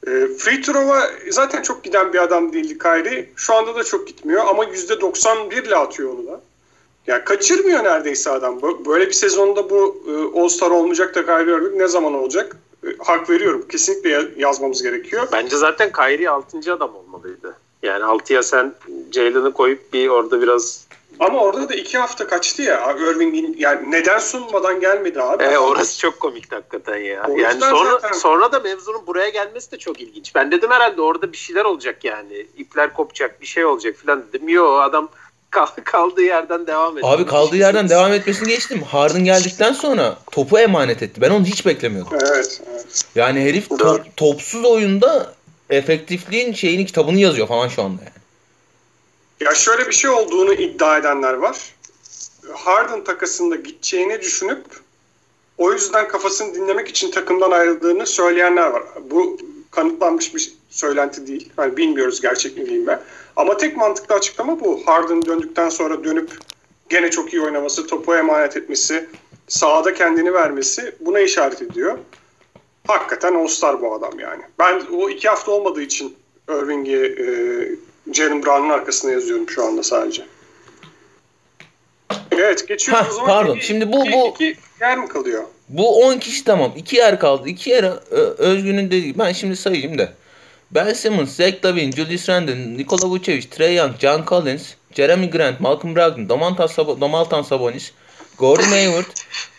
[0.07, 3.29] E, free throw'a zaten çok giden bir adam değildi Kyrie.
[3.37, 6.41] Şu anda da çok gitmiyor ama %91 ile atıyor onu da.
[7.07, 8.61] Yani kaçırmıyor neredeyse adam.
[8.87, 12.57] Böyle bir sezonda bu e, All-Star olmayacak da Kyrie Irving ne zaman olacak?
[12.85, 13.65] E, hak veriyorum.
[13.69, 15.29] Kesinlikle ya- yazmamız gerekiyor.
[15.33, 16.73] Bence zaten Kyrie 6.
[16.73, 17.57] adam olmalıydı.
[17.83, 18.75] Yani 6'ya sen
[19.13, 20.87] Jalen'ı koyup bir orada biraz
[21.21, 22.93] Ama orada da iki hafta kaçtı ya.
[22.99, 25.45] Irving'in yani neden sunmadan gelmedi abi.
[25.45, 27.25] E, orası çok komik hakikaten ya.
[27.29, 30.35] O yani yüzden sonra zaten- sonra da mevzunun buraya gelmesi de çok ilginç.
[30.35, 32.47] Ben dedim herhalde orada bir şeyler olacak yani.
[32.57, 34.49] İpler kopacak, bir şey olacak falan dedim.
[34.49, 35.09] Yo adam
[35.51, 37.13] kal- kaldığı yerden devam ediyor.
[37.13, 38.83] Abi kaldığı yerden devam etmesini geçtim.
[38.83, 41.21] Harden geldikten sonra topu emanet etti.
[41.21, 42.19] Ben onu hiç beklemiyordum.
[42.23, 42.61] Evet.
[42.73, 43.05] evet.
[43.15, 45.35] Yani herif top- topsuz oyunda
[45.71, 48.13] efektifliğin şeyini kitabını yazıyor falan şu anda yani.
[49.41, 51.75] Ya şöyle bir şey olduğunu iddia edenler var.
[52.53, 54.65] Harden takasında gideceğini düşünüp
[55.59, 58.83] o yüzden kafasını dinlemek için takımdan ayrıldığını söyleyenler var.
[59.11, 59.39] Bu
[59.71, 61.53] kanıtlanmış bir söylenti değil.
[61.59, 62.99] Yani bilmiyoruz gerçek mi değil mi.
[63.37, 64.83] Ama tek mantıklı açıklama bu.
[64.87, 66.31] Harden döndükten sonra dönüp
[66.89, 69.09] gene çok iyi oynaması, topu emanet etmesi,
[69.49, 71.99] sahada kendini vermesi buna işaret ediyor.
[72.87, 74.43] Hakikaten All-Star bu adam yani.
[74.59, 76.17] Ben o iki hafta olmadığı için
[76.49, 77.27] Irving'i e,
[78.13, 80.23] Jalen Brown'un arkasına yazıyorum şu anda sadece.
[82.33, 83.27] Evet geçiyoruz Hah, o zaman.
[83.27, 83.57] pardon.
[83.57, 85.45] İki- Şimdi bu- iki- bu- iki yer mi kalıyor?
[85.69, 86.73] Bu 10 kişi tamam.
[86.77, 87.49] 2 yer kaldı.
[87.49, 89.19] 2 yer Ö- Özgün'ün dediği.
[89.19, 90.13] Ben şimdi sayayım da.
[90.71, 94.63] Ben Simmons, Zach Lavine, Julius Randle, Nikola Vucevic, Trey Young, John Collins,
[94.95, 97.93] Jeremy Grant, Malcolm Brogdon, Domantas Sab- Domaltan Sabonis,
[98.39, 99.07] Gordon Hayward,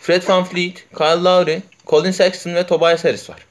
[0.02, 3.46] Fred VanVleet, Kyle Lowry, Colin Sexton ve Tobias Harris var.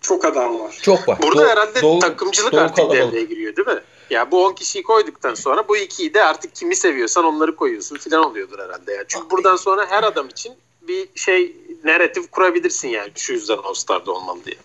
[0.00, 0.78] Çok adam var.
[0.82, 1.18] Çok var.
[1.22, 3.00] Burada Doğu- herhalde Doğu- takımcılık Doğu artık kalabalık.
[3.02, 3.82] devreye giriyor değil mi?
[4.10, 8.24] Ya bu 10 kişiyi koyduktan sonra bu ikiyi de artık kimi seviyorsan onları koyuyorsun filan
[8.24, 9.04] oluyordur herhalde ya.
[9.08, 14.38] Çünkü buradan sonra her adam için bir şey narratif kurabilirsin yani şu yüzden All-Star'da olmalı
[14.44, 14.56] diye.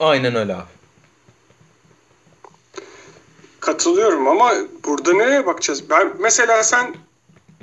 [0.00, 0.62] Aynen öyle abi.
[3.60, 4.52] Katılıyorum ama
[4.84, 5.90] burada nereye bakacağız?
[5.90, 6.94] Ben mesela sen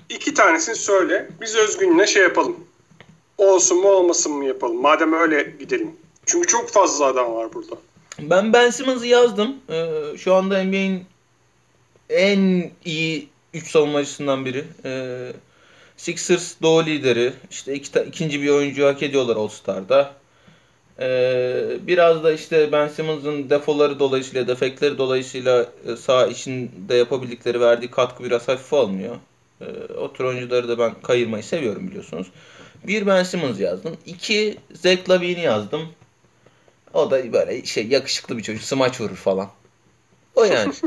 [0.10, 1.30] iki tanesini söyle.
[1.42, 2.56] Biz Özgün'le şey yapalım.
[3.38, 4.82] Olsun mu olmasın mı yapalım.
[4.82, 5.92] Madem öyle gidelim.
[6.30, 7.76] Çünkü çok fazla adam var burada.
[8.20, 9.56] Ben Ben Simmons'ı yazdım.
[9.70, 11.06] Ee, şu anda NBA'in
[12.10, 14.64] en iyi 3 savunmacısından biri.
[14.86, 15.32] Ee,
[15.98, 17.34] Sixers doğu lideri.
[17.52, 20.14] İşte iki, ikinci bir oyuncu hak ediyorlar All-Star'da.
[21.00, 27.92] Ee, biraz da işte Ben Simmons'ın defoları dolayısıyla, defekleri dolayısıyla e, sağ içinde yapabildikleri verdiği
[27.92, 29.16] katkı biraz hafif alınıyor.
[29.62, 32.28] Ee, o tür oyuncuları da ben kayırmayı seviyorum biliyorsunuz.
[32.88, 33.98] Bir Ben Simmons yazdım.
[34.06, 35.82] İki Zach Lavine'i yazdım.
[36.94, 38.64] O da böyle şey yakışıklı bir çocuk.
[38.64, 39.50] Smaç vurur falan.
[40.36, 40.74] O yani.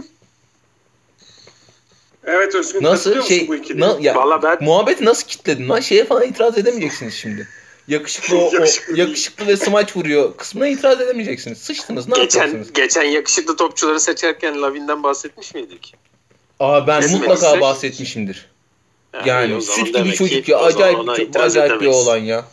[2.25, 3.81] evet Özgün nasıl şey bu ikili?
[3.81, 4.65] Na, ya, Vallahi ben...
[4.65, 5.81] Muhabbeti nasıl kitledin lan?
[5.81, 7.49] Şeye falan itiraz edemeyeceksiniz şimdi.
[7.89, 11.59] Yakışıklı, o, yakışıklı, o, yakışıklı ve smaç vuruyor kısmına itiraz edemeyeceksiniz.
[11.59, 12.73] Sıçtınız ne geçen, yapacaksınız?
[12.73, 15.95] Geçen yakışıklı topçuları seçerken Lavin'den bahsetmiş miydik?
[16.61, 17.29] Aa ben Kesmediysek...
[17.29, 18.53] mutlaka bahsetmişimdir.
[19.15, 20.59] Yani, yani süt gibi çocuk ya.
[20.59, 22.45] Acayip, acayip bir oğlan ya.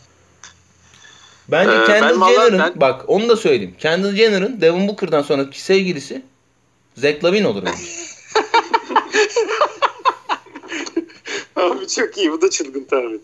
[1.52, 2.74] Bence ee, Kendall ben Jenner'ın ben...
[2.76, 3.76] bak onu da söyleyeyim.
[3.80, 6.22] Kendall Jenner'ın Devin Booker'dan sonraki sevgilisi
[6.98, 7.84] Zach Lavin olur bence.
[11.56, 12.32] Abi çok iyi.
[12.32, 13.22] Bu da çılgın tahmin.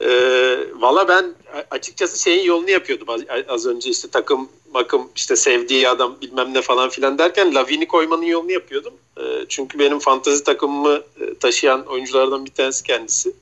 [0.00, 1.34] Ee, Valla ben
[1.70, 6.62] açıkçası şeyin yolunu yapıyordum az, az önce işte takım bakım işte sevdiği adam bilmem ne
[6.62, 8.94] falan filan derken Lavin'i koymanın yolunu yapıyordum.
[9.18, 13.32] Ee, çünkü benim fantazi takımımı e, taşıyan oyunculardan bir tanesi kendisi.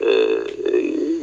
[0.00, 0.06] Ee,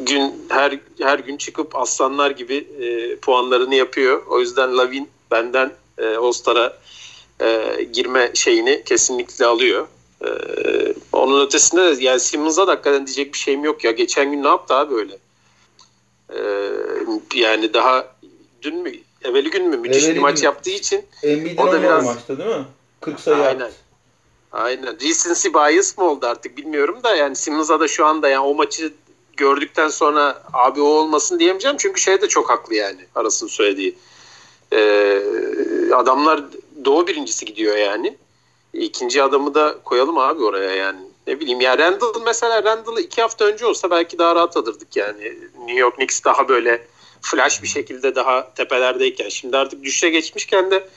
[0.06, 4.26] gün her her gün çıkıp aslanlar gibi e, puanlarını yapıyor.
[4.30, 6.78] O yüzden Lavin benden e, All-Star'a
[7.42, 9.88] e, girme şeyini kesinlikle alıyor.
[10.26, 10.30] E,
[11.14, 13.92] onun ötesinde de yani Simmons'a da hakikaten diyecek bir şeyim yok ya.
[13.92, 15.18] Geçen gün ne yaptı abi öyle?
[16.30, 16.40] E,
[17.36, 18.08] yani daha
[18.62, 18.92] dün mü
[19.24, 20.44] evveli gün mü müthiş evveli bir maç gün.
[20.44, 22.66] yaptığı için Embiid'in o da biraz maçta değil mi?
[23.02, 23.60] 40 sayı Aynen.
[23.60, 23.74] Attı.
[24.52, 24.94] Aynen.
[24.94, 28.94] Recency bias mı oldu artık bilmiyorum da yani Simmons'a da şu anda yani o maçı
[29.38, 31.78] gördükten sonra abi o olmasın diyemeyeceğim.
[31.78, 33.96] Çünkü şey de çok haklı yani arasını söylediği.
[34.74, 35.22] Ee,
[35.94, 36.44] adamlar
[36.86, 38.18] doğu birincisi gidiyor yani.
[38.74, 41.00] İkinci adamı da koyalım abi oraya yani.
[41.28, 45.38] Ne bileyim ya Randall mesela Randall'ı iki hafta önce olsa belki daha rahat alırdık yani.
[45.60, 46.88] New York Knicks daha böyle
[47.22, 49.30] flash bir şekilde daha tepelerdeyken.
[49.30, 50.88] Şimdi artık düşüşe geçmişken de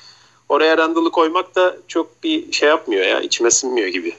[0.49, 3.21] oraya Randall'ı koymak da çok bir şey yapmıyor ya.
[3.21, 4.17] içime sinmiyor gibi.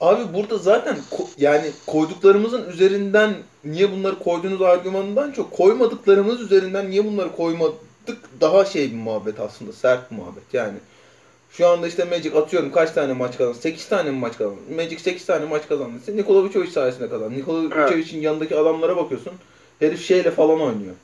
[0.00, 7.04] Abi burada zaten ko- yani koyduklarımızın üzerinden niye bunları koyduğunuz argümanından çok koymadıklarımız üzerinden niye
[7.04, 7.78] bunları koymadık
[8.40, 10.78] daha şey bir muhabbet aslında sert bir muhabbet yani.
[11.50, 13.58] Şu anda işte Magic atıyorum kaç tane maç kazandı?
[13.60, 14.60] 8 tane mi maç kazandı?
[14.76, 15.92] Magic 8 tane maç kazandı.
[16.08, 17.38] Nikola Vucevic sayesinde kazandı.
[17.38, 17.86] Nikola evet.
[17.86, 19.32] Vucevic'in yanındaki adamlara bakıyorsun.
[19.78, 20.94] Herif şeyle falan oynuyor.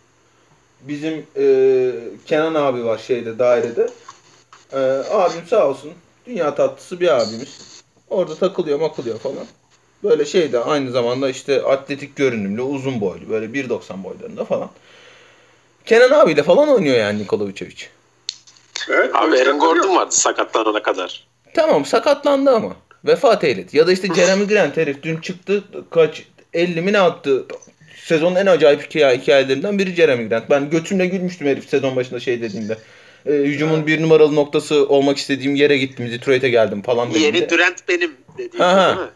[0.81, 1.93] Bizim e,
[2.27, 3.89] Kenan abi var şeyde dairede.
[4.73, 4.79] E,
[5.11, 5.91] abim sağ olsun.
[6.27, 7.72] Dünya tatlısı bir abimiz.
[8.13, 9.47] Orada takılıyor makılıyor falan.
[10.05, 13.31] Böyle şey de aynı zamanda işte atletik görünümlü, uzun boylu.
[13.31, 14.71] Böyle 1.90 boylarında falan.
[15.87, 17.77] Kenan abiyle falan oynuyor yani Nikola Vucevic.
[18.89, 21.27] Evet, Abi Aaron Gordon vardı sakatlanana kadar.
[21.55, 22.77] Tamam sakatlandı ama.
[23.05, 23.77] Vefat eyledi.
[23.77, 26.23] Ya da işte Jeremy Grant herif dün çıktı kaç
[26.53, 27.47] 50 mi ne attı.
[28.05, 30.51] Sezonun en acayip hikaye, hikayelerinden biri Jeremy Grant.
[30.51, 32.79] Ben götümle gülmüştüm herif sezon başında şey dediğinde.
[33.27, 33.87] E, hücumun evet.
[33.87, 36.11] bir numaralı noktası olmak istediğim yere gittim.
[36.11, 37.39] Detroit'e geldim falan dediğinde.
[37.39, 38.89] Yeni Durant benim dediğim Aha.
[38.89, 39.13] değil mi?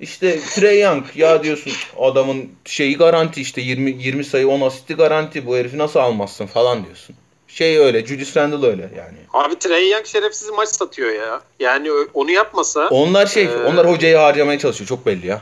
[0.00, 5.46] İşte Trey Young ya diyorsun adamın şeyi garanti işte 20 20 sayı 10 asisti garanti
[5.46, 7.16] bu herifi nasıl almazsın falan diyorsun.
[7.48, 9.18] Şey öyle Julius Randle öyle yani.
[9.32, 11.40] Abi Trey Young şerefsiz maç satıyor ya.
[11.60, 12.88] Yani onu yapmasa.
[12.88, 13.56] Onlar şey ee...
[13.56, 15.40] onlar hocayı harcamaya çalışıyor çok belli ya.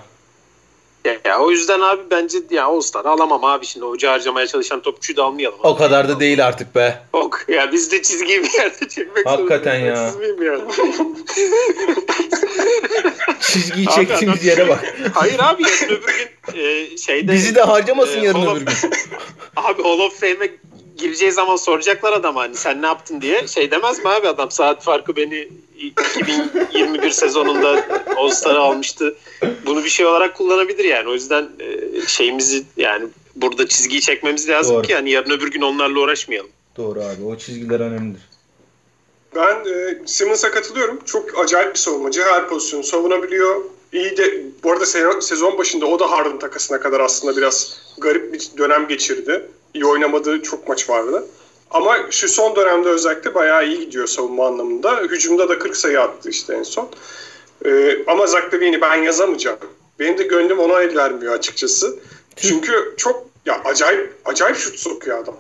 [1.05, 4.83] Ya, ya o yüzden abi bence ya All Star alamam abi şimdi hoca harcamaya çalışan
[4.83, 5.59] topçuyu da almayalım.
[5.63, 7.03] O kadar da değil artık be.
[7.13, 9.85] Ok ya biz de çizgiyi bir yerde çekmek Hakikaten ya.
[9.87, 10.13] ya.
[13.41, 14.95] Çizgiyi çektiğimiz yere bak.
[15.15, 17.33] Hayır abi yarın öbür gün e, şeyde.
[17.33, 18.75] Bizi de harcamasın e, yarın öbür gün.
[19.57, 20.51] abi Hall of Fame'e
[20.97, 23.47] gireceği zaman soracaklar adam hani sen ne yaptın diye.
[23.47, 27.85] Şey demez mi abi adam saat farkı beni 2021 sezonunda
[28.17, 29.17] All Star'ı almıştı.
[29.67, 31.09] Bunu bir şey olarak kullanabilir yani.
[31.09, 34.83] O yüzden e, şeyimizi yani burada çizgiyi çekmemiz lazım Doğru.
[34.83, 36.51] ki yani yarın öbür gün onlarla uğraşmayalım.
[36.77, 37.25] Doğru abi.
[37.25, 38.23] O çizgiler önemlidir.
[39.35, 40.99] Ben e, Simmons'a katılıyorum.
[41.05, 42.23] Çok acayip bir savunmacı.
[42.23, 43.65] Her pozisyonu savunabiliyor.
[43.93, 44.87] İyi de bu arada
[45.21, 49.49] sezon başında o da Harden takasına kadar aslında biraz garip bir dönem geçirdi.
[49.75, 51.27] İyi oynamadığı çok maç vardı.
[51.71, 54.97] Ama şu son dönemde özellikle bayağı iyi gidiyor savunma anlamında.
[55.01, 56.89] Hücumda da 40 sayı attı işte en son.
[57.65, 59.59] Ee, ama Zach Levine'i ben yazamayacağım.
[59.99, 61.99] Benim de gönlüm ona el vermiyor açıkçası.
[62.37, 65.37] Çünkü çok ya acayip acayip şut sokuyor adam.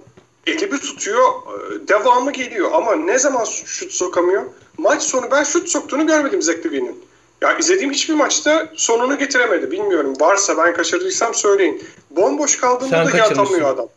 [0.47, 4.43] Eli bir tutuyor, e, devamı geliyor ama ne zaman şut sokamıyor?
[4.79, 7.05] Maç sonu ben şut soktuğunu görmedim Zach Levine'in.
[7.41, 9.71] Ya izlediğim hiçbir maçta sonunu getiremedi.
[9.71, 10.15] Bilmiyorum.
[10.21, 11.85] Varsa ben kaçırdıysam söyleyin.
[12.11, 13.89] Bomboş kaldığında Sen da atamıyor adam.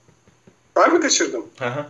[0.75, 1.45] Ben mi kaçırdım?
[1.61, 1.89] Aha.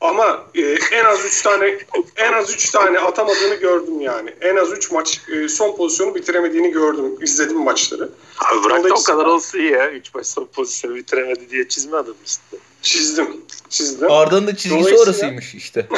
[0.00, 0.60] Ama e,
[0.92, 1.78] en az 3 tane
[2.16, 4.30] en az 3 tane atamadığını gördüm yani.
[4.40, 7.04] En az 3 maç e, son pozisyonu bitiremediğini gördüm.
[7.20, 8.08] İzledim maçları.
[8.38, 9.90] Abi bırak da o kadar olsun ya.
[9.90, 12.42] 3 maç son pozisyonu bitiremedi diye çizme adam işte.
[12.82, 13.40] Çizdim.
[13.68, 14.10] Çizdim.
[14.10, 15.86] Arda'nın da çizgisi Dolayısıyla- orasıymış işte.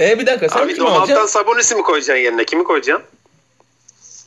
[0.00, 1.26] e bir dakika sen Abi Domalt'tan alacaksın?
[1.26, 2.44] Sabonis'i mi koyacaksın yerine?
[2.44, 3.06] Kimi koyacaksın?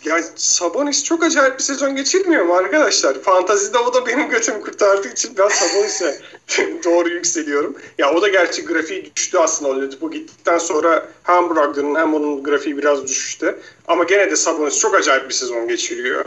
[0.05, 3.21] Yani Sabonis çok acayip bir sezon geçirmiyor mu arkadaşlar?
[3.21, 6.21] Fantazide o da benim götümü kurtardığı için ben Sabonis'e
[6.83, 7.75] doğru yükseliyorum.
[7.97, 9.71] Ya o da gerçi grafiği düştü aslında.
[9.71, 13.59] Oladipo gittikten sonra hem Brogdon'un hem onun grafiği biraz düşüştü.
[13.87, 16.25] Ama gene de Sabonis çok acayip bir sezon geçiriyor.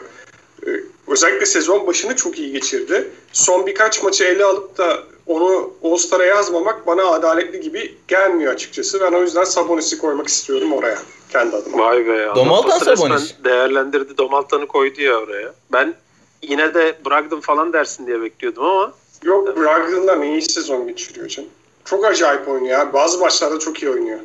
[1.09, 3.11] Özellikle sezon başını çok iyi geçirdi.
[3.33, 9.01] Son birkaç maçı ele alıp da onu All-Star'a yazmamak bana adaletli gibi gelmiyor açıkçası.
[9.01, 10.99] Ben o yüzden Sabonis'i koymak istiyorum oraya
[11.31, 11.79] kendi adıma.
[11.79, 12.35] Vay be ya.
[12.35, 13.35] Domaltan Sabonis.
[13.45, 14.19] Değerlendirdi.
[14.19, 15.55] Domaltan'ı koydu ya oraya.
[15.73, 15.95] Ben
[16.43, 21.51] yine de Brogdon falan dersin diye bekliyordum ama Yok Brogdon'dan iyi sezon geçiriyor canım.
[21.85, 22.79] Çok acayip oynuyor.
[22.79, 22.93] ya.
[22.93, 24.19] Bazı maçlarda çok iyi oynuyor.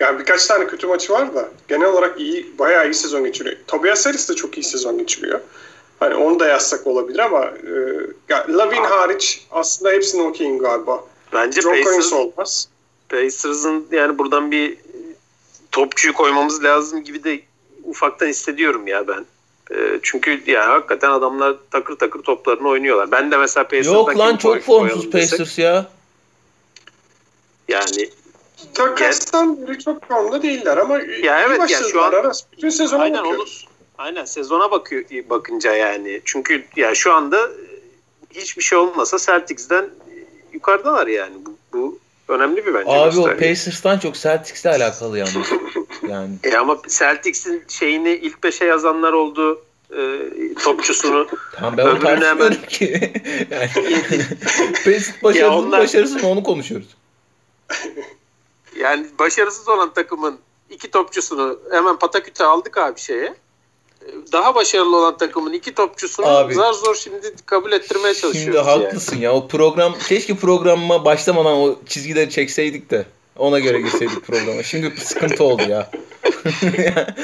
[0.00, 3.56] Yani birkaç tane kötü maçı var da genel olarak iyi, bayağı iyi sezon geçiriyor.
[3.66, 5.40] Tobias Harris de çok iyi sezon geçiriyor.
[6.00, 11.04] Hani onu da yazsak olabilir ama e, Lavin hariç aslında hepsini okeyim galiba.
[11.32, 12.68] bence John Pacers, olmaz.
[13.08, 14.78] Pacers'ın yani buradan bir
[15.72, 17.40] topçuyu koymamız lazım gibi de
[17.84, 19.26] ufaktan hissediyorum ya ben.
[19.70, 23.10] Ee, çünkü yani hakikaten adamlar takır takır toplarını oynuyorlar.
[23.10, 25.86] Ben de mesela Pacers'dan Yok lan çok formsuz desek, Pacers ya.
[27.68, 28.10] Yani
[28.74, 32.42] Takastan biri çok formda değiller ama Ya evet, ya şu an- Aras.
[32.52, 33.66] Bütün sezona Aynen, bakıyoruz.
[33.98, 36.20] Aynen sezona bakıyor bakınca yani.
[36.24, 37.50] Çünkü ya şu anda e,
[38.30, 40.14] hiçbir şey olmasa Celtics'den e,
[40.52, 41.34] yukarıdalar yani.
[41.46, 42.90] Bu, bu önemli bir bence.
[42.90, 43.24] Abi o.
[43.24, 45.46] Pacers'tan çok Celtics'le alakalı yalnız.
[46.08, 49.62] Yani E ama Celtics'in şeyini ilk beşe yazanlar oldu.
[49.96, 50.20] E,
[50.64, 51.26] topçusunu.
[51.52, 53.12] tamam ben onu tartışmıyorum hemen- ki.
[53.50, 53.70] yani
[54.84, 56.96] Pacers başarısız onlar- başarısız mı onu konuşuyoruz.
[58.80, 60.38] Yani başarısız olan takımın
[60.70, 63.34] iki topçusunu hemen pataküte aldık abi şeye.
[64.32, 66.54] Daha başarılı olan takımın iki topçusunu Abi.
[66.54, 68.40] zar zor şimdi kabul ettirmeye çalışıyoruz.
[68.42, 68.66] Şimdi yani.
[68.84, 73.06] haklısın ya o program keşke programıma başlamadan o çizgileri çekseydik de
[73.38, 74.62] ona göre girseydik programa.
[74.62, 75.90] Şimdi sıkıntı oldu ya.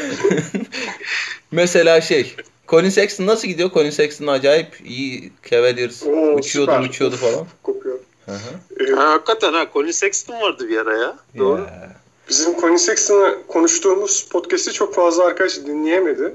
[1.51, 2.35] Mesela şey
[2.69, 3.71] Colin Sexton nasıl gidiyor?
[3.75, 6.89] Colin Sexton acayip iyi Cavaliers Oo, uçuyordu süper.
[6.89, 7.47] uçuyordu falan.
[7.63, 7.99] Kopuyor.
[8.27, 8.85] Hı hı.
[8.89, 11.17] Ee, Ha, hakikaten ha Colin Sexton vardı bir ara ya.
[11.39, 11.61] Doğru.
[11.61, 11.97] Ya.
[12.29, 16.35] Bizim Colin Sexton'ı konuştuğumuz podcast'i çok fazla arkadaş dinleyemedi.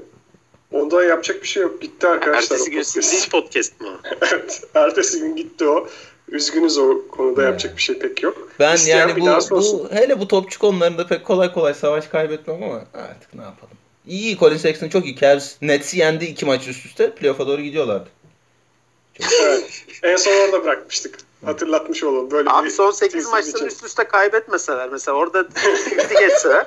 [0.72, 1.82] Onda yapacak bir şey yok.
[1.82, 2.56] Gitti arkadaşlar.
[2.56, 3.30] Ertesi gün podcast.
[3.30, 4.00] podcast mı?
[4.32, 4.62] evet.
[4.74, 5.88] Ertesi gün gitti o.
[6.28, 7.50] Üzgünüz o konuda Evet.
[7.50, 8.48] yapacak bir şey pek yok.
[8.58, 12.84] Ben İsteyen yani bu, bu hele bu topçu konularında pek kolay kolay savaş kaybetmem ama
[12.94, 13.76] artık ne yapalım.
[14.06, 15.16] İyi Colin Sexton çok iyi.
[15.16, 17.10] Cavs Nets'i yendi iki maç üst üste.
[17.10, 18.08] Playoff'a doğru gidiyorlardı.
[19.42, 19.84] Evet.
[20.02, 21.18] En son orada bırakmıştık.
[21.44, 22.30] Hatırlatmış olalım.
[22.30, 23.66] Böyle Abi bir son 8 tesis maçları geçelim.
[23.66, 25.42] üst üste kaybetmeseler mesela orada
[25.90, 26.66] gitti geçseler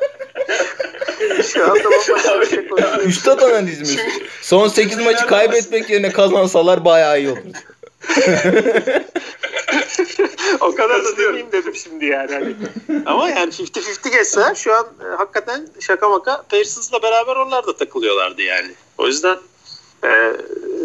[1.44, 2.70] şu anda bambaşka bir şey.
[3.06, 3.98] Üstad analizimiz.
[4.42, 7.40] Son 8 maçı kaybetmek yerine kazansalar bayağı iyi olur.
[10.60, 12.32] o kadar da demeyeyim dedim şimdi yani.
[12.34, 12.56] Hani.
[13.06, 18.42] Ama yani 50-50 geçse şu an e, hakikaten şaka maka Pacers'la beraber onlar da takılıyorlardı
[18.42, 18.72] yani.
[18.98, 19.38] O yüzden
[20.04, 20.10] e,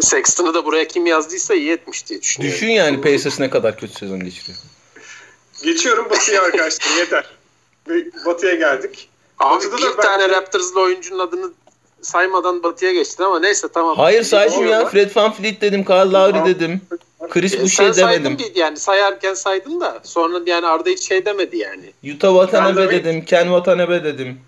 [0.01, 2.55] Sexton'ı da buraya kim yazdıysa iyi etmiş diye düşünüyorum.
[2.55, 4.57] Düşün yani Pacers ne kadar kötü sezon geçiriyor.
[5.63, 6.97] Geçiyorum Batı'ya arkadaşlar.
[6.97, 7.25] Yeter.
[7.89, 9.09] Ve Batı'ya geldik.
[9.39, 11.51] Abi Batı'da bir da ben- tane Raptors'lı oyuncunun adını
[12.01, 13.97] saymadan Batı'ya geçtin ama neyse tamam.
[13.97, 14.85] Hayır saydım ya.
[14.85, 15.83] Fred Van Fleet dedim.
[15.85, 16.81] Kyle Lowry dedim.
[17.29, 18.37] Chris E, sen saydın demedim.
[18.37, 21.91] bir, yani sayarken saydın da sonra yani Arda hiç şey demedi yani.
[22.03, 23.25] Yuta Watanabe de- dedim.
[23.25, 24.39] Ken Watanabe dedim.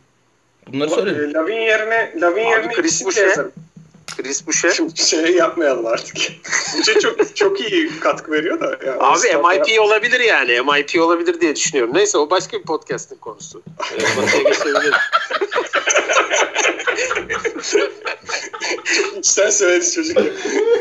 [0.67, 1.29] Bunları söyledim.
[1.29, 3.45] E, Lavin yerine Lavin yerine Chris Boucher.
[4.23, 4.71] Chris Boucher.
[4.71, 6.15] Şimdi şey yapmayalım artık.
[6.77, 8.77] Boucher çok çok iyi katkı veriyor da.
[8.85, 9.27] Yani Abi
[9.67, 10.61] MIP olabilir yani.
[10.61, 11.93] MIP olabilir diye düşünüyorum.
[11.93, 13.61] Neyse o başka bir podcast'ın konusu.
[13.93, 14.93] Ee, Batı'ya geçebiliriz.
[19.19, 20.17] İçten söyledi çocuk.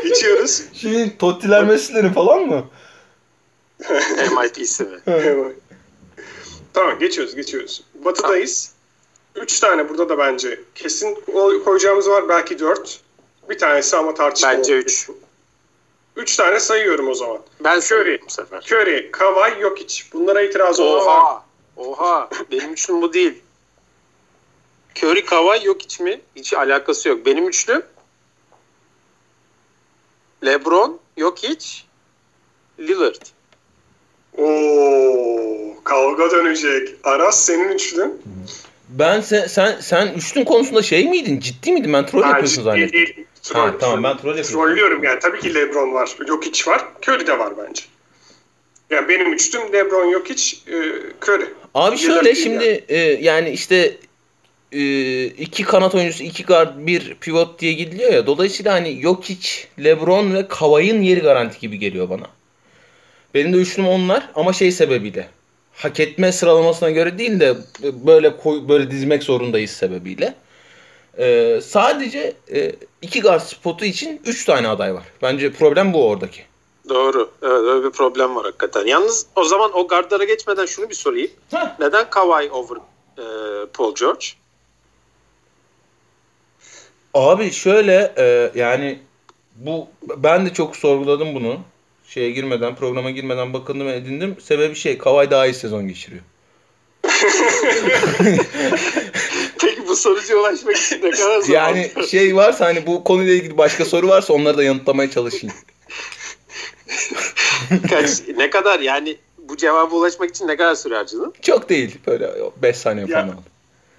[0.03, 0.63] Geçiyoruz.
[0.73, 2.65] Şeyin Tottiler Messi'leri falan mı?
[4.41, 4.99] MIP'si mi?
[6.73, 7.83] tamam geçiyoruz geçiyoruz.
[8.05, 8.71] Batı'dayız.
[9.35, 12.29] Üç tane burada da bence kesin koy- koyacağımız var.
[12.29, 12.99] Belki dört.
[13.49, 14.57] Bir tanesi ama tartışmalı.
[14.57, 15.09] Bence üç.
[16.15, 17.39] Üç tane sayıyorum o zaman.
[17.63, 18.59] Ben söyleyeyim bu sefer.
[18.71, 20.03] Curry, Kawhi, Jokic.
[20.13, 21.17] Bunlara itiraz olan var.
[21.21, 21.43] Oha.
[21.77, 22.29] Oha.
[22.51, 23.33] Benim üçlüm bu değil.
[25.03, 26.21] Curry Kawhi yok hiç mi?
[26.35, 27.25] Hiç alakası yok.
[27.25, 27.81] Benim üçlüm
[30.45, 31.85] LeBron yok hiç.
[32.79, 33.21] Lillard.
[34.37, 36.89] Oo, kavga dönecek.
[37.03, 38.21] Aras senin üçlün.
[38.89, 41.39] Ben sen sen sen üçlün konusunda şey miydin?
[41.39, 41.93] Ciddi miydin?
[41.93, 42.93] Ben troll Ben yapıyorsun ciddi zannettim.
[42.93, 43.25] değil.
[43.53, 44.65] Ha, Troll- tamam, ben troll yapıyorum.
[44.65, 45.19] Trollüyorum yani.
[45.19, 46.09] Tabii ki LeBron var.
[46.27, 46.85] Jokic var.
[47.07, 47.83] Curry de var bence.
[48.89, 50.75] Yani benim üçlüm LeBron Jokic, e,
[51.21, 51.45] Curry.
[51.75, 53.97] Abi şöyle şimdi e, yani işte
[54.71, 58.27] e, iki kanat oyuncusu, iki guard, bir pivot diye gidiliyor ya.
[58.27, 59.49] Dolayısıyla hani Jokic,
[59.83, 62.27] LeBron ve Kawhi'nin yeri garanti gibi geliyor bana.
[63.33, 65.27] Benim de üçlüm onlar ama şey sebebiyle.
[65.73, 67.55] Hak etme sıralamasına göre değil de
[68.05, 70.35] böyle koy, böyle dizmek zorundayız sebebiyle.
[71.17, 75.03] Ee, sadece e, iki guard spotu için üç tane aday var.
[75.21, 76.41] Bence problem bu oradaki.
[76.89, 77.31] Doğru.
[77.41, 78.85] Evet öyle bir problem var hakikaten.
[78.85, 81.31] Yalnız o zaman o gardlara geçmeden şunu bir sorayım.
[81.51, 81.79] Heh.
[81.79, 82.77] Neden Kawhi over
[83.17, 83.23] e,
[83.73, 84.25] Paul George?
[87.13, 88.99] Abi şöyle e, yani
[89.55, 91.59] bu ben de çok sorguladım bunu.
[92.07, 94.37] Şeye girmeden, programa girmeden bakındım edindim.
[94.41, 96.23] Sebebi şey, Kawhi daha iyi sezon geçiriyor.
[99.99, 101.53] Sonuca ulaşmak için ne kadar zaman?
[101.53, 105.55] Yani şey varsa hani bu konuyla ilgili başka soru varsa onları da yanıtlamaya çalışayım.
[107.89, 111.33] Kaç, ne kadar yani bu cevaba ulaşmak için ne kadar süre harcadın?
[111.41, 111.97] Çok değil.
[112.07, 112.31] Böyle
[112.61, 113.17] 5 saniye Ya.
[113.21, 113.43] falan aldı.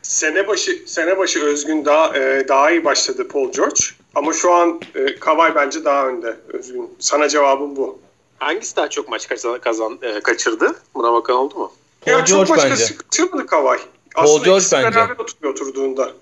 [0.03, 3.81] Sene başı sene başı Özgün daha e, daha iyi başladı Paul George.
[4.15, 6.91] Ama şu an e, Kawhi bence daha önde Özgün.
[6.99, 7.99] Sana cevabım bu.
[8.39, 10.75] Hangisi daha çok maç kazan, kazan e, kaçırdı?
[10.95, 11.73] Buna bakan oldu mu?
[12.01, 12.85] Paul ya çok George başka bence.
[12.85, 13.81] sıkıntı Kawhi.
[14.15, 14.97] Paul Aslında George bence.
[14.97, 16.13] beraber oturuyor oturduğunda.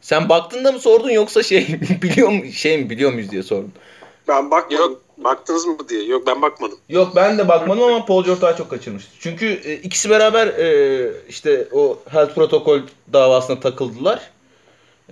[0.00, 3.72] Sen baktığında mı sordun yoksa şey biliyor mu şey mi biliyor muyuz diye sordun.
[4.28, 4.76] Ben bakmadım.
[4.78, 6.04] Yok baktınız mı diye.
[6.04, 6.78] Yok ben bakmadım.
[6.88, 9.10] Yok ben de bakmadım ama Paul George daha çok kaçırmıştı.
[9.20, 12.80] Çünkü e, ikisi beraber e, işte o health protokol
[13.12, 14.30] davasına takıldılar.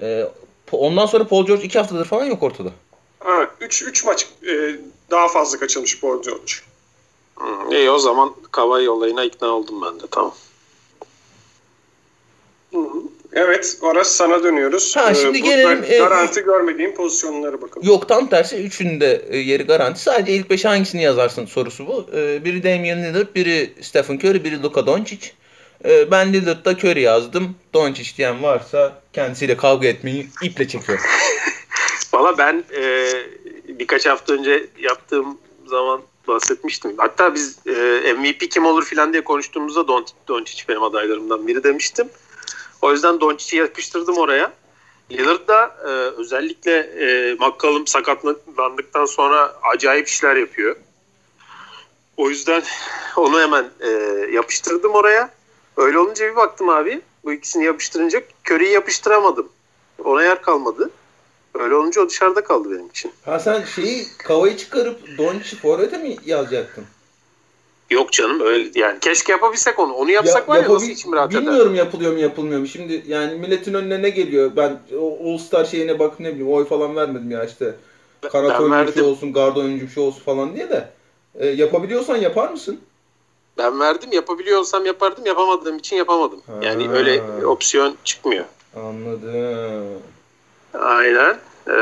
[0.02, 0.28] E,
[0.72, 2.70] ondan sonra Paul George iki haftadır falan yok ortada.
[3.62, 4.76] 3 3 maç e,
[5.10, 6.52] daha fazla kaçırmış Paul George.
[7.36, 10.34] Hmm, iyi o zaman Kawhi olayına ikna oldum ben de tamam.
[13.32, 14.96] Evet, orası sana dönüyoruz.
[14.96, 17.86] Ha, şimdi burada gelelim, e, Garanti görmediğim pozisyonlara bakalım.
[17.86, 20.02] Yok tam tersi üçünün de e, yeri garanti.
[20.02, 22.06] Sadece ilk beşe hangisini yazarsın sorusu bu.
[22.16, 25.30] E, biri Damian Lillard, biri Stephen Curry, biri Luka Doncic.
[25.84, 27.54] E, ben Lillard'da Curry yazdım.
[27.74, 31.04] Doncic diyen varsa kendisiyle kavga etmeyi iple çekiyorum.
[32.12, 33.08] Valla ben e,
[33.68, 36.94] birkaç hafta önce yaptığım zaman bahsetmiştim.
[36.96, 42.08] Hatta biz e, MVP kim olur filan diye konuştuğumuzda Don- Doncic benim adaylarımdan biri demiştim.
[42.82, 44.52] O yüzden Doncic'i yapıştırdım oraya.
[45.10, 45.88] Lillard da e,
[46.20, 50.76] özellikle e, McCollum sakatlandıktan sonra acayip işler yapıyor.
[52.16, 52.62] O yüzden
[53.16, 53.88] onu hemen e,
[54.32, 55.30] yapıştırdım oraya.
[55.76, 57.00] Öyle olunca bir baktım abi.
[57.24, 59.48] Bu ikisini yapıştırınca Curry'i yapıştıramadım.
[60.04, 60.90] Ona yer kalmadı.
[61.54, 63.12] Öyle olunca o dışarıda kaldı benim için.
[63.24, 66.84] Ha sen şeyi kavayı çıkarıp Doncic'i forvete mi yazacaktın?
[67.92, 69.92] Yok canım öyle yani keşke yapabilsek onu.
[69.92, 71.42] Onu yapsak var ya nasıl içim rahat eder.
[71.42, 72.66] Bilmiyorum yapılıyor mu yapılmıyor mu.
[72.66, 74.52] Şimdi yani milletin önüne ne geliyor?
[74.56, 77.74] Ben o All Star şeyine bak ne bileyim oy falan vermedim ya işte.
[78.32, 79.04] Kanat oyuncusu verdim.
[79.04, 80.88] olsun, garda oyuncusu olsun falan diye de.
[81.38, 82.80] E, yapabiliyorsan yapar mısın?
[83.58, 86.42] Ben verdim yapabiliyor olsam yapardım yapamadığım için yapamadım.
[86.46, 86.52] Ha.
[86.62, 88.44] Yani öyle opsiyon çıkmıyor.
[88.76, 90.02] Anladım.
[90.74, 91.36] Aynen.
[91.68, 91.72] Ee,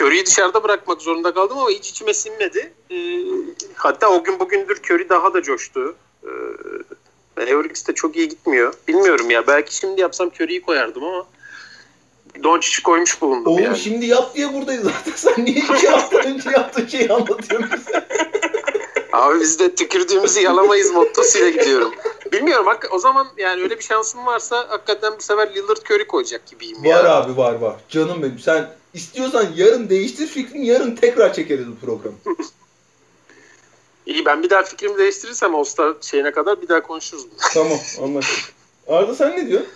[0.00, 2.72] Curry'i dışarıda bırakmak zorunda kaldım ama hiç içime sinmedi.
[2.90, 2.96] Ee,
[3.74, 5.94] hatta o gün bugündür Curry daha da coştu.
[6.24, 6.28] Ee,
[7.36, 8.74] Mavericks de çok iyi gitmiyor.
[8.88, 11.26] Bilmiyorum ya belki şimdi yapsam Curry'i koyardım ama
[12.44, 13.78] Doncic'i koymuş bulundum Oğlum yani.
[13.78, 15.12] şimdi yap diye buradayız zaten.
[15.16, 18.06] Sen niye iki hafta önce yaptığın şeyi anlatıyorsun bize?
[19.12, 21.94] Abi biz de tükürdüğümüzü yalamayız mottosuyla gidiyorum.
[22.32, 26.46] Bilmiyorum hak- o zaman yani öyle bir şansım varsa hakikaten bu sefer Lillard Curry koyacak
[26.46, 26.98] gibiyim ya.
[26.98, 27.76] Var abi var var.
[27.88, 28.38] Canım benim.
[28.38, 32.16] Sen istiyorsan yarın değiştir fikrini yarın tekrar çekeriz bu programı.
[34.06, 37.26] İyi ben bir daha fikrimi değiştirirsem All-Star şeyine kadar bir daha konuşuruz.
[37.54, 38.54] tamam anlaştık.
[38.88, 39.68] Arda sen ne diyorsun?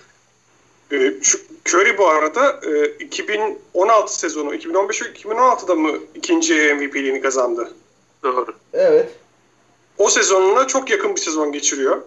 [0.92, 7.72] E, şu Curry bu arada e, 2016 sezonu, 2015-2016'da mı ikinci MVP'liğini kazandı?
[8.22, 8.54] Doğru.
[8.72, 9.08] Evet.
[9.98, 12.02] O sezonuna çok yakın bir sezon geçiriyor.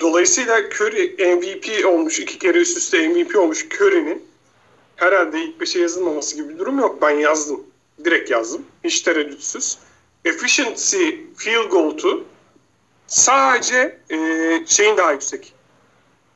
[0.00, 4.33] Dolayısıyla Curry MVP olmuş, iki kere üst üste MVP olmuş Curry'nin
[4.96, 7.02] herhalde ilk beşe yazılmaması gibi bir durum yok.
[7.02, 7.60] Ben yazdım.
[8.04, 8.62] Direkt yazdım.
[8.84, 9.78] Hiç tereddütsüz.
[10.24, 12.24] Efficiency field goal'tu
[13.06, 14.16] sadece e,
[14.66, 15.54] şeyin daha yüksek.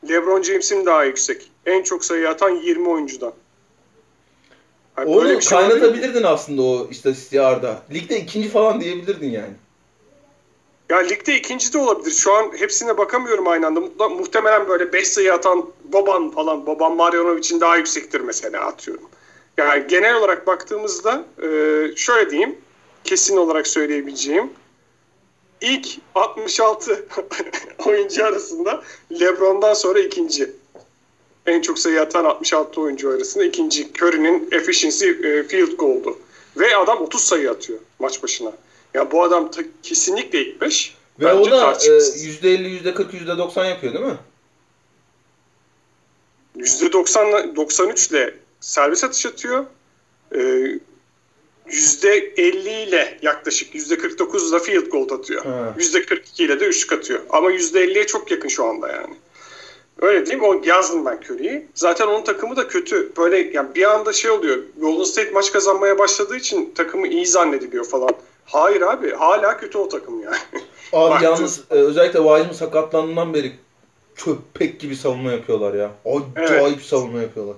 [0.09, 1.51] LeBron James'in daha yüksek.
[1.67, 3.33] En çok sayı atan 20 oyuncudan.
[4.99, 7.83] Yani Onu böyle bir şey kaynatabilirdin aslında o istatistiği Arda.
[7.93, 9.55] Ligde ikinci falan diyebilirdin yani.
[10.91, 12.11] Ya ligde ikinci de olabilir.
[12.11, 13.81] Şu an hepsine bakamıyorum aynı anda.
[14.09, 19.09] Muhtemelen böyle 5 sayı atan Boban falan, Boban Marjanovic'in daha yüksektir mesela atıyorum.
[19.57, 21.47] Yani genel olarak baktığımızda e,
[21.97, 22.57] şöyle diyeyim,
[23.05, 24.51] kesin olarak söyleyebileceğim.
[25.61, 27.07] İlk 66
[27.87, 28.83] oyuncu arasında
[29.21, 30.51] LeBron'dan sonra ikinci.
[31.47, 33.89] En çok sayı atan 66 oyuncu arasında ikinci.
[34.03, 36.19] Curry'nin efficiency e, field goal'du.
[36.57, 38.53] Ve adam 30 sayı atıyor maç başına.
[38.95, 40.95] Ya bu adam ta- kesinlikle ilk 5.
[41.21, 42.25] Ve Bence o da e, tartışmasız.
[42.27, 44.17] %50, %40, %90 yapıyor değil mi?
[46.59, 49.65] %90 93 ile servis atış atıyor.
[50.35, 50.79] Ee,
[51.71, 55.45] %50 ile yaklaşık %49 ile field goal atıyor.
[55.45, 55.75] Ha.
[55.79, 57.21] %42 ile de üçlük atıyor.
[57.31, 59.15] Ama %50'ye çok yakın şu anda yani.
[60.01, 61.67] Öyle diyeyim o yazdım ben Curry'i.
[61.75, 63.13] Zaten onun takımı da kötü.
[63.17, 64.59] Böyle yani bir anda şey oluyor.
[64.77, 68.11] Golden State maç kazanmaya başladığı için takımı iyi zannediliyor falan.
[68.45, 70.37] Hayır abi hala kötü o takım yani.
[70.93, 73.53] Abi yalnız e, özellikle Wiseman sakatlandığından beri
[74.19, 75.91] köpek gibi savunma yapıyorlar ya.
[76.37, 77.57] Acayip savunma yapıyorlar.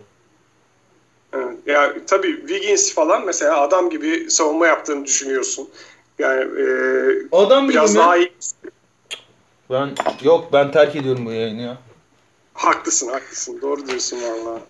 [1.33, 1.57] Evet.
[1.67, 5.69] Ya tabii Wiggins falan mesela adam gibi savunma yaptığını düşünüyorsun.
[6.19, 6.67] Yani e,
[7.33, 7.99] Adam gibi biraz mi?
[7.99, 8.33] daha iyi.
[9.71, 11.79] Ben yok ben terk ediyorum bu yayını ya.
[12.55, 13.59] Haklısın haklısın.
[13.63, 14.61] Doğru diyorsun valla.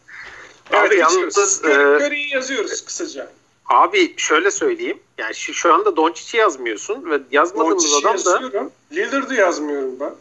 [0.72, 1.36] Abi geçiyoruz.
[1.36, 3.30] yalnız, Curry- e, Curry'i yazıyoruz kısaca.
[3.66, 4.98] Abi şöyle söyleyeyim.
[5.18, 8.70] Yani şu, şu anda Doncic'i yazmıyorsun ve yazmadığımız Doncic'i adam da yazıyorum.
[8.92, 10.12] Lillard'ı yazmıyorum ben.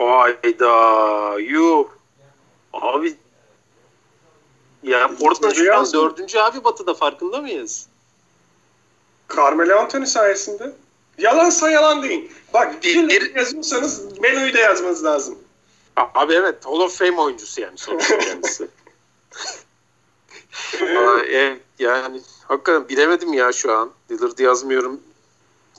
[0.00, 1.84] Hayda yuh.
[2.72, 3.16] Abi
[4.82, 7.86] ya Portland şu an dördüncü abi batıda farkında mıyız?
[9.36, 10.72] Carmelo Anthony sayesinde.
[11.18, 12.30] Yalansa yalan deyin.
[12.54, 15.38] Bak Bir- bir- yazıyorsanız Melo'yu da yazmanız lazım.
[15.96, 18.68] Abi evet Hall of Fame oyuncusu yani sonuçta kendisi.
[20.82, 23.90] Aa, e, yani hakikaten bilemedim ya şu an.
[24.10, 25.00] Lillard'ı yazmıyorum.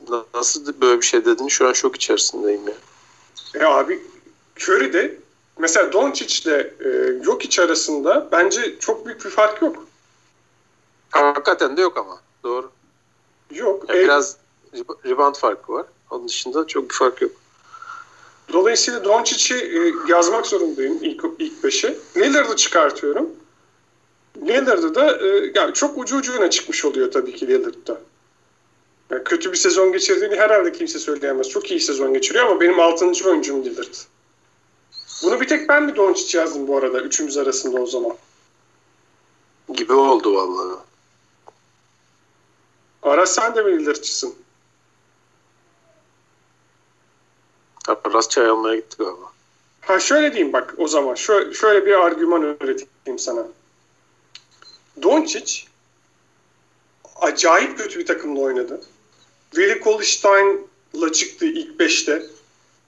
[0.10, 1.48] Na- Nasıl böyle bir şey dedin?
[1.48, 2.74] Şu an şok içerisindeyim ya.
[3.56, 4.00] E abi
[4.60, 5.18] Curry de
[5.60, 9.86] mesela Doncic ile e, Jokic arasında bence çok büyük bir fark yok.
[11.12, 12.22] Hakikaten de yok ama.
[12.44, 12.72] Doğru.
[13.52, 13.86] Yok.
[13.90, 14.38] Yani E, biraz
[15.06, 15.86] rebound farkı var.
[16.12, 17.32] Onun dışında çok bir fark yok.
[18.54, 21.98] Dolayısıyla Doncic'i e, yazmak zorundayım ilk ilk beşe.
[22.18, 23.30] Lillard'ı çıkartıyorum.
[24.42, 28.02] Lillard'ı da e, yani çok ucu ucuna çıkmış oluyor tabii ki Lillard'da.
[29.12, 31.50] Yani kötü bir sezon geçirdiğini herhalde kimse söyleyemez.
[31.50, 33.06] Çok iyi sezon geçiriyor ama benim 6.
[33.06, 33.94] oyuncum Lillard.
[35.24, 38.18] Bunu bir tek ben mi Doncic yazdım bu arada üçümüz arasında o zaman.
[39.74, 40.80] Gibi oldu vallahi.
[43.04, 44.36] Aras sen de mi Lillard'çısın?
[47.88, 49.32] Aras çay almaya gitti galiba.
[49.82, 51.16] Ha şöyle diyeyim bak o zaman.
[51.16, 53.48] Şöyle, şöyle bir argüman öğreteyim sana.
[55.02, 55.64] Doncic
[57.16, 58.82] acayip kötü bir takımla oynadı.
[59.52, 62.24] Willi Kolstein'la çıktı ilk beşte.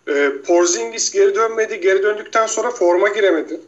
[0.07, 1.81] Ee, Porzingis geri dönmedi.
[1.81, 3.61] Geri döndükten sonra forma giremedi.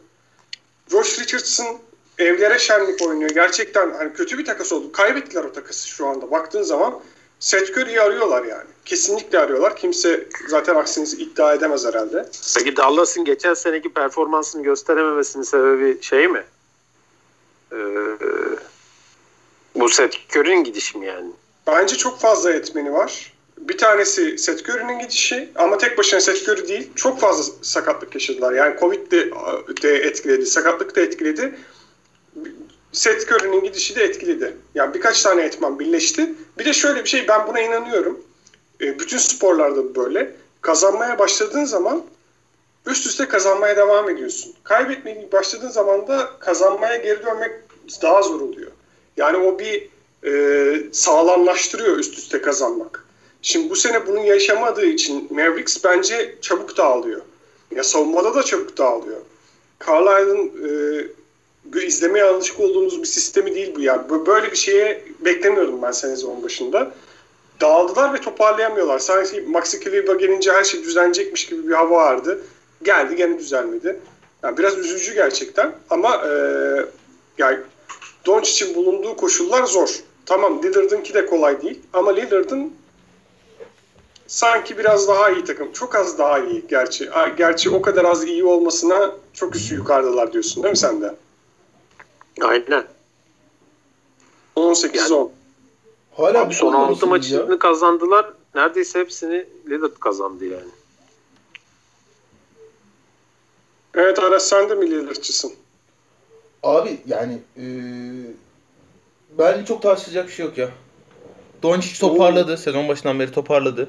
[0.90, 1.78] Josh Richardson
[2.18, 3.30] evlere şenlik oynuyor.
[3.30, 4.92] Gerçekten hani kötü bir takas oldu.
[4.92, 6.30] Kaybettiler o takası şu anda.
[6.30, 7.00] Baktığın zaman
[7.40, 8.68] Seth Curry'i arıyorlar yani.
[8.84, 9.76] Kesinlikle arıyorlar.
[9.76, 12.28] Kimse zaten aksini iddia edemez herhalde.
[12.58, 16.44] Peki Dallas'ın geçen seneki performansını gösterememesinin sebebi şey mi?
[17.72, 17.76] Ee,
[19.74, 21.30] bu Seth Curry'nin gidişi mi yani?
[21.66, 23.32] Bence çok fazla etmeni var.
[23.58, 26.90] Bir tanesi Seth Curry'nin gidişi ama tek başına Seth Curry değil.
[26.94, 28.52] Çok fazla sakatlık yaşadılar.
[28.52, 29.30] Yani Covid de,
[29.82, 31.54] de etkiledi, sakatlık da etkiledi.
[32.92, 34.56] Seth Curry'nin gidişi de etkiledi.
[34.74, 36.34] Yani birkaç tane etmen birleşti.
[36.58, 38.20] Bir de şöyle bir şey ben buna inanıyorum.
[38.80, 40.32] E, bütün sporlarda böyle.
[40.60, 42.02] Kazanmaya başladığın zaman
[42.86, 44.54] üst üste kazanmaya devam ediyorsun.
[44.64, 47.52] Kaybetmeye başladığın zaman da kazanmaya geri dönmek
[48.02, 48.70] daha zor oluyor.
[49.16, 49.88] Yani o bir
[50.26, 50.32] e,
[50.92, 53.04] sağlamlaştırıyor üst üste kazanmak.
[53.42, 57.20] Şimdi bu sene bunu yaşamadığı için Mavericks bence çabuk dağılıyor.
[57.76, 59.20] Ya savunmada da çabuk dağılıyor.
[59.86, 60.52] Carlisle'ın
[61.76, 63.80] e, izlemeye alışık olduğumuz bir sistemi değil bu.
[63.80, 66.92] Bö- Böyle bir şeye beklemiyordum ben sezon başında.
[67.60, 68.98] Dağıldılar ve toparlayamıyorlar.
[68.98, 72.42] Sanki Maxi Kleber gelince her şey düzenecekmiş gibi bir hava vardı.
[72.82, 74.00] Geldi gene düzelmedi.
[74.42, 76.30] Yani biraz üzücü gerçekten ama e,
[77.38, 77.58] yani
[78.26, 80.00] Doncic'in bulunduğu koşullar zor.
[80.26, 82.74] Tamam Lillard'ınki de kolay değil ama Lillard'ın
[84.26, 85.72] sanki biraz daha iyi takım.
[85.72, 87.10] Çok az daha iyi gerçi.
[87.38, 91.14] Gerçi o kadar az iyi olmasına çok üstü yukarıdalar diyorsun değil mi sen de?
[92.42, 92.84] Aynen.
[94.56, 95.28] 18-10.
[96.16, 97.10] Hala Abi son konuda 6 nasıl ya?
[97.10, 98.32] maçını kazandılar.
[98.54, 100.70] Neredeyse hepsini Lillard kazandı yani.
[103.94, 105.52] Evet Aras sen de mi Lillard'çısın?
[106.62, 107.64] Abi yani e,
[109.38, 110.68] bence çok tartışacak bir şey yok ya.
[111.62, 112.56] Doncic toparladı.
[112.56, 113.88] Sezon başından beri toparladı.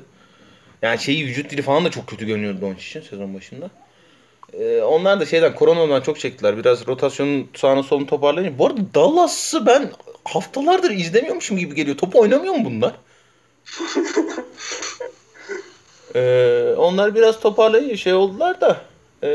[0.82, 3.70] Yani şeyi vücut dili falan da çok kötü görünüyordu Doncic'in sezon başında.
[4.54, 6.58] E, onlar da şeyden koronadan çok çektiler.
[6.58, 8.60] Biraz rotasyonun sağını solunu toparlayınca.
[8.60, 9.91] Bu arada Dallas'ı ben
[10.26, 11.98] haftalardır izlemiyormuşum gibi geliyor.
[11.98, 12.93] Top oynamıyor mu bunlar?
[16.16, 18.82] Ee, onlar biraz toparlayınca şey oldular da
[19.24, 19.28] e,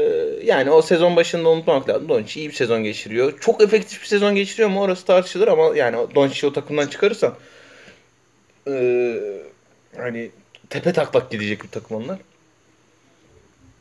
[0.44, 2.08] yani o sezon başında unutmamak lazım.
[2.08, 3.40] Doncic iyi bir sezon geçiriyor.
[3.40, 7.34] Çok efektif bir sezon geçiriyor mu orası tartışılır ama yani Doncic'i o takımdan çıkarırsan
[8.68, 9.14] e,
[9.96, 10.30] hani
[10.70, 12.18] tepe taklak gidecek bir takım onlar.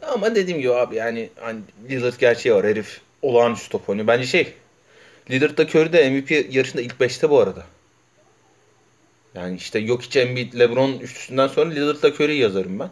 [0.01, 2.65] Ama dediğim gibi abi yani hani Lillard gerçeği var.
[2.65, 4.07] Herif olağanüstü top oynuyor.
[4.07, 4.53] Bence şey
[5.31, 7.65] Lillard da Curry de MVP yarışında ilk 5'te bu arada.
[9.35, 12.89] Yani işte Jokic, Embiid, LeBron üçlüsünden sonra Lillard'la Curry'i yazarım ben.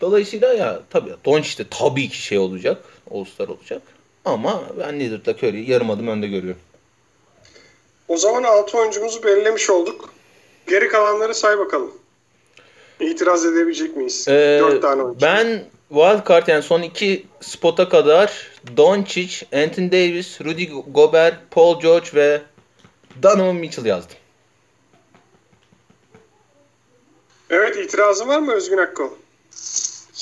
[0.00, 2.84] Dolayısıyla ya tabii Doncic de tabii ki şey olacak.
[3.10, 3.82] All-Star olacak.
[4.24, 6.60] Ama ben Lillard'la Curry'i yarım adım önde görüyorum.
[8.08, 10.12] O zaman 6 oyuncumuzu belirlemiş olduk.
[10.68, 11.92] Geri kalanları say bakalım.
[13.00, 14.28] İtiraz edebilecek miyiz?
[14.28, 15.20] Ee, 4 tane oyuncu.
[15.22, 22.42] ben wildcard yani son iki spota kadar Doncic, Anthony Davis, Rudy Gobert, Paul George ve
[23.22, 24.16] Donovan Mitchell yazdım.
[27.50, 29.08] Evet itirazın var mı Özgün Akkol?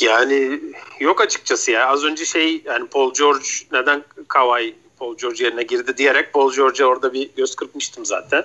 [0.00, 0.60] Yani
[1.00, 1.88] yok açıkçası ya.
[1.88, 6.86] Az önce şey yani Paul George neden Kawhi Paul George yerine girdi diyerek Paul George'a
[6.86, 8.44] orada bir göz kırpmıştım zaten.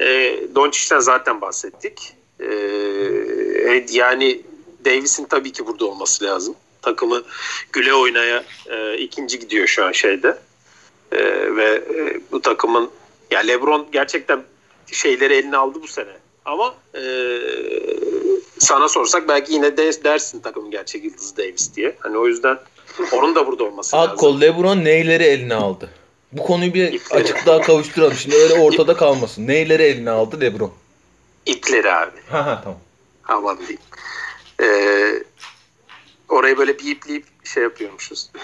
[0.00, 2.14] E, Doncic'ten zaten bahsettik.
[2.40, 2.46] E,
[3.90, 4.42] yani
[4.84, 6.54] Davis'in tabii ki burada olması lazım.
[6.82, 7.22] Takımı
[7.72, 10.38] güle oynaya e, ikinci gidiyor şu an şeyde.
[11.12, 11.18] E,
[11.56, 12.90] ve e, bu takımın
[13.30, 14.42] ya LeBron gerçekten
[14.92, 16.16] şeyleri eline aldı bu sene.
[16.44, 17.00] Ama e,
[18.60, 21.96] sana sorsak belki yine de dersin takımın gerçek yıldızı Davis diye.
[22.00, 22.58] Hani o yüzden
[23.12, 24.10] onun da burada olması lazım.
[24.10, 25.90] Akkol, LeBron neyleri eline aldı?
[26.32, 27.22] Bu konuyu bir İpleri.
[27.22, 28.14] açıklığa kavuşturalım.
[28.14, 29.46] Şimdi öyle ortada kalmasın.
[29.46, 30.72] Neyleri eline aldı LeBron?
[31.46, 32.16] İpleri abi.
[32.30, 32.78] Ha ha tamam.
[33.28, 33.80] Aman diyeyim.
[34.62, 35.22] Ee,
[36.28, 38.30] orayı böyle bir ipleyip şey yapıyormuşuz.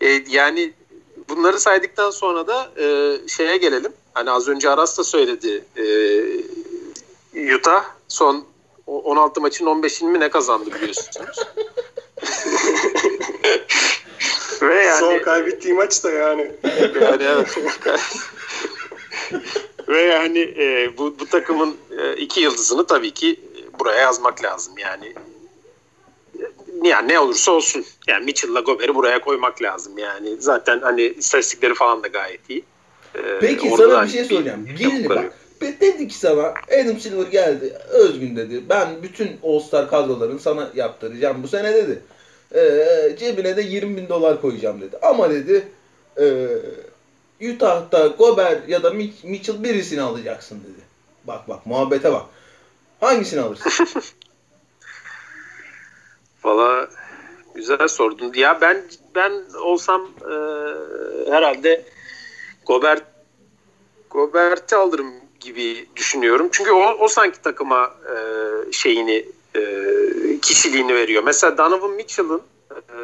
[0.00, 0.72] Ee, e, yani
[1.28, 3.92] bunları saydıktan sonra da e, şeye gelelim.
[4.14, 5.64] Hani az önce Aras da söyledi.
[5.76, 5.84] E,
[7.36, 8.44] Utah son
[8.86, 11.38] o- 16 maçın 15'ini mi ne kazandı biliyorsunuz.
[14.62, 16.50] Ve yani Son kaybettiği maç da yani.
[17.00, 17.58] yani evet.
[19.88, 23.40] Ve yani e, bu, bu takımın e, iki yıldızını tabii ki
[23.78, 25.14] buraya yazmak lazım yani.
[26.82, 27.84] Yani ne olursa olsun.
[28.06, 30.36] Yani Mitchell'la Gobert'i buraya koymak lazım yani.
[30.38, 32.64] Zaten hani istatistikleri falan da gayet iyi.
[33.14, 34.66] E, Peki sana bir şey soracağım.
[34.66, 35.32] Birini bak.
[35.60, 37.78] Dedi ki sana Adam Silver geldi.
[37.88, 38.68] Özgün dedi.
[38.68, 42.02] Ben bütün All-Star kadrolarını sana yaptıracağım bu sene dedi.
[42.54, 44.98] Ee, cebine de 20 bin dolar koyacağım dedi.
[45.02, 45.68] Ama dedi
[46.20, 46.46] e,
[47.54, 50.86] Utah'ta Gobert ya da Mitch- Mitchell birisini alacaksın dedi.
[51.24, 52.22] Bak bak muhabbete bak.
[53.00, 53.86] Hangisini alırsın?
[56.44, 56.88] Valla
[57.54, 58.32] güzel sordun.
[58.34, 58.82] Ya ben
[59.14, 59.32] ben
[59.62, 60.34] olsam e,
[61.30, 61.84] herhalde
[62.66, 63.02] Gobert
[64.10, 66.48] Gobert'i alırım gibi düşünüyorum.
[66.52, 68.16] Çünkü o, o sanki takıma e,
[68.72, 69.24] şeyini
[69.56, 69.62] e,
[70.42, 71.22] kişiliğini veriyor.
[71.22, 72.42] Mesela Donovan Mitchell'ın
[72.72, 72.98] e,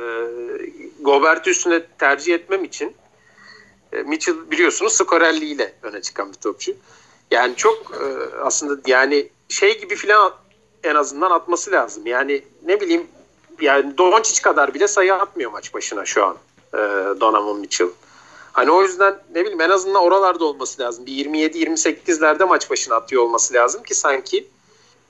[1.00, 2.94] Gobert'i üstüne tercih etmem için
[3.92, 6.72] e, Mitchell biliyorsunuz skorerliğiyle öne çıkan bir topçu.
[7.30, 10.32] Yani çok e, aslında yani şey gibi filan
[10.84, 12.06] en azından atması lazım.
[12.06, 13.06] Yani ne bileyim
[13.60, 16.36] yani Doncic kadar bile sayı atmıyor maç başına şu an
[16.74, 16.78] e,
[17.20, 17.88] Donovan Mitchell.
[18.52, 21.06] Hani o yüzden ne bileyim en azından oralarda olması lazım.
[21.06, 24.48] Bir 27-28'lerde maç başına atıyor olması lazım ki sanki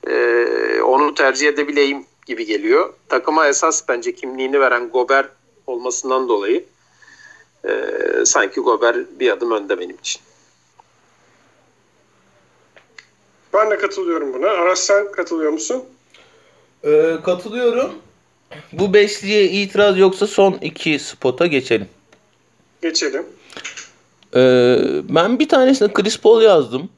[0.07, 2.93] e, onu tercih edebileyim gibi geliyor.
[3.09, 5.25] Takıma esas bence kimliğini veren Gober
[5.67, 6.65] olmasından dolayı
[7.65, 7.71] e,
[8.25, 10.21] sanki Gober bir adım önde benim için.
[13.53, 14.47] Ben de katılıyorum buna.
[14.47, 15.83] Aras sen katılıyor musun?
[16.83, 17.91] Ee, katılıyorum.
[18.71, 21.87] Bu beşliye itiraz yoksa son iki spota geçelim.
[22.83, 23.25] Geçelim.
[24.35, 24.77] Ee,
[25.09, 26.89] ben bir tanesine Chris Paul yazdım.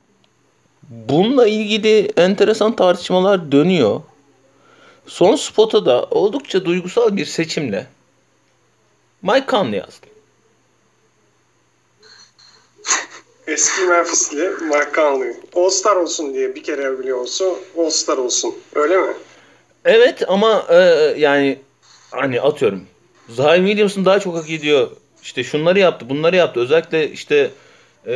[0.89, 4.01] Bununla ilgili enteresan tartışmalar dönüyor.
[5.07, 7.87] Son spota da oldukça duygusal bir seçimle
[9.21, 10.09] Mike Conley yazdım.
[13.47, 15.33] Eski Memphisli Mark Conley.
[15.55, 17.45] All-Star olsun diye bir kere bile olsa
[17.77, 18.55] All-Star olsun.
[18.75, 19.13] Öyle mi?
[19.85, 20.75] Evet ama e,
[21.17, 21.59] yani
[22.11, 22.87] hani atıyorum
[23.29, 24.91] Zion Williamson daha çok hak ediyor.
[25.25, 26.59] İşte şunları yaptı, bunları yaptı.
[26.59, 27.49] Özellikle işte
[28.07, 28.13] e,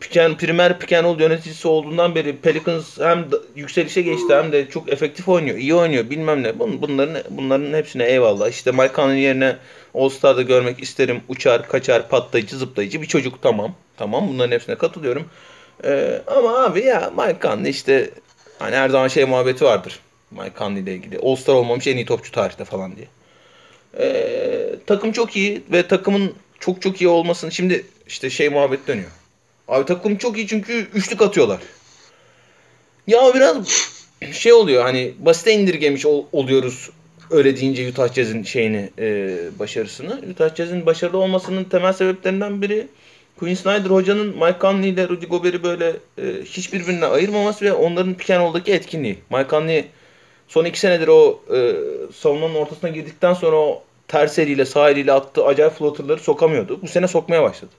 [0.00, 3.24] Piken, primer Pikenol yöneticisi olduğundan beri Pelicans hem
[3.56, 6.48] yükselişe geçti hem de çok efektif oynuyor, iyi oynuyor bilmem ne.
[6.48, 8.48] Bun- Bunların bunların hepsine eyvallah.
[8.48, 9.56] İşte Mike Conley yerine
[9.94, 11.20] All-Star'da görmek isterim.
[11.28, 13.74] Uçar, kaçar, patlayıcı, zıplayıcı bir çocuk tamam.
[13.96, 15.24] Tamam bunların hepsine katılıyorum.
[15.84, 18.10] E, ama abi ya Mike Conley işte
[18.58, 19.98] hani her zaman şey muhabbeti vardır.
[20.30, 21.18] Mike Conley ile ilgili.
[21.18, 23.06] All-Star olmamış en iyi topçu tarihte falan diye.
[23.98, 29.10] Ee, takım çok iyi ve takımın çok çok iyi olmasını şimdi işte şey muhabbet dönüyor.
[29.68, 31.60] Abi takım çok iyi çünkü üçlük atıyorlar.
[33.06, 33.56] Ya biraz
[34.32, 36.90] şey oluyor hani basite indirgemiş ol- oluyoruz
[37.30, 40.20] öyle deyince Utah Jazz'in şeyini e, başarısını.
[40.30, 42.86] Utah Jazz'in başarılı olmasının temel sebeplerinden biri
[43.38, 48.16] Quinn Snyder hocanın Mike Conley ile Rudy Gobert'i böyle e, hiç birbirine ayırmaması ve onların
[48.28, 49.18] roll'daki etkinliği.
[49.30, 49.84] Mike Conley
[50.48, 51.74] son iki senedir o e,
[52.14, 56.82] savunmanın ortasına girdikten sonra o ters eliyle sağ eliyle attığı acayip floaterları sokamıyordu.
[56.82, 57.72] Bu sene sokmaya başladı.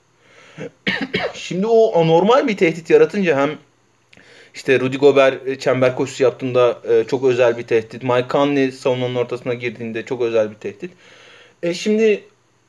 [1.33, 3.57] Şimdi o anormal bir tehdit yaratınca hem
[4.53, 8.03] işte Rudy Gobert e, çember koşusu yaptığında e, çok özel bir tehdit.
[8.03, 10.91] Mike Conley savunmanın ortasına girdiğinde çok özel bir tehdit.
[11.63, 12.23] E şimdi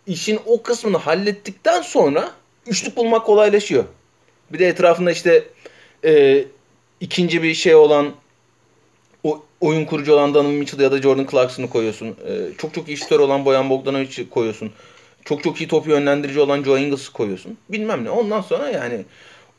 [0.06, 2.30] işin o kısmını hallettikten sonra
[2.66, 3.84] üçlük bulmak kolaylaşıyor.
[4.52, 5.44] Bir de etrafında işte
[6.04, 6.44] e,
[7.00, 8.12] ikinci bir şey olan
[9.26, 12.06] o, oyun kurucu olan Donovan Mitchell ya da Jordan Clarkson'ı koyuyorsun.
[12.06, 14.72] E, çok çok iyi şutör olan Boyan Bogdanovic'i koyuyorsun.
[15.24, 17.58] Çok çok iyi top yönlendirici olan Joe Ingles'ı koyuyorsun.
[17.68, 18.10] Bilmem ne.
[18.10, 19.04] Ondan sonra yani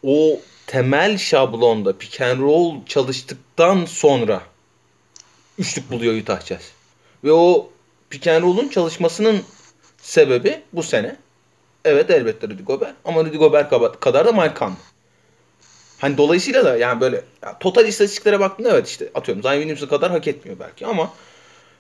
[0.04, 4.42] o temel şablonda pick and roll çalıştıktan sonra
[5.60, 6.72] üçlük buluyor Utah Jazz.
[7.24, 7.70] Ve o
[8.10, 9.42] pick and roll'un çalışmasının
[9.98, 11.16] sebebi bu sene.
[11.86, 14.76] Evet elbette Rudy Gobert ama Rudy Gobert kadar da Mike Conley.
[15.98, 20.12] Hani dolayısıyla da yani böyle yani total istatistiklere baktığında evet işte atıyorum Zion Williamson kadar
[20.12, 21.14] hak etmiyor belki ama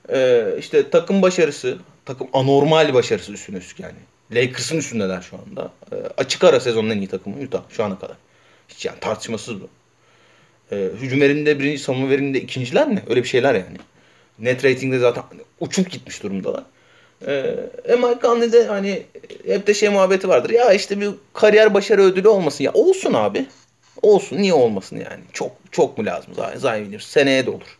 [0.09, 3.97] e, işte takım başarısı, takım anormal başarısı üstüne üstlük yani.
[4.31, 5.71] Lakers'ın üstündeler şu anda.
[5.91, 8.17] E, açık ara sezonun en iyi takımı Utah şu ana kadar.
[8.67, 9.67] Hiç yani tartışmasız bu.
[10.71, 13.03] E, hücum veriminde birinci, savunma veriminde ikinciler mi?
[13.09, 13.77] Öyle bir şeyler yani.
[14.39, 15.23] Net ratingde zaten
[15.59, 16.63] uçup gitmiş durumdalar.
[17.27, 17.55] Ee,
[17.85, 19.03] e, Mike Conley'de hani
[19.45, 20.49] hep de şey muhabbeti vardır.
[20.49, 22.63] Ya işte bir kariyer başarı ödülü olmasın.
[22.63, 23.45] Ya olsun abi.
[24.01, 24.37] Olsun.
[24.37, 25.23] Niye olmasın yani?
[25.33, 27.05] Çok çok mu lazım Zion, Williams?
[27.05, 27.77] Seneye de olur.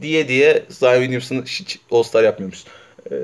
[0.00, 2.64] Diye diye Zion Williams'ın hiç All-Star yapmıyormuş.
[3.10, 3.14] Ee,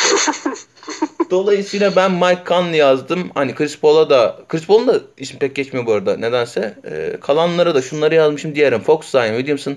[1.30, 3.30] Dolayısıyla ben Mike Conley yazdım.
[3.34, 6.74] Hani Chris Paul'a da Chris Paul'un da ismi pek geçmiyor bu arada nedense.
[6.90, 8.80] Ee, kalanlara da şunları yazmışım diyelim.
[8.80, 9.76] Fox, Zion Williamson,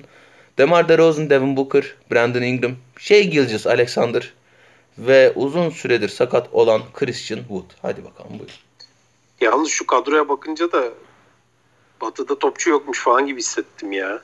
[0.58, 4.34] DeMar DeRozan, Devin Booker, Brandon Ingram, Shea Gilgis Alexander
[4.98, 7.72] ve uzun süredir sakat olan Christian Wood.
[7.82, 8.63] Hadi bakalım buyur.
[9.44, 10.84] Yalnız şu kadroya bakınca da
[12.02, 14.22] Batı'da topçu yokmuş falan gibi hissettim ya.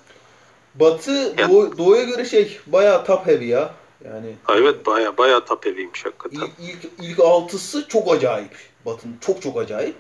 [0.76, 3.74] Batı doğu, doğuya göre şey bayağı top heavy ya.
[4.06, 6.38] Yani evet baya baya top heavy'ymiş hakikaten.
[6.38, 8.58] İlk, ilk, ilk altısı çok acayip.
[8.86, 9.96] Batı'nın çok çok acayip.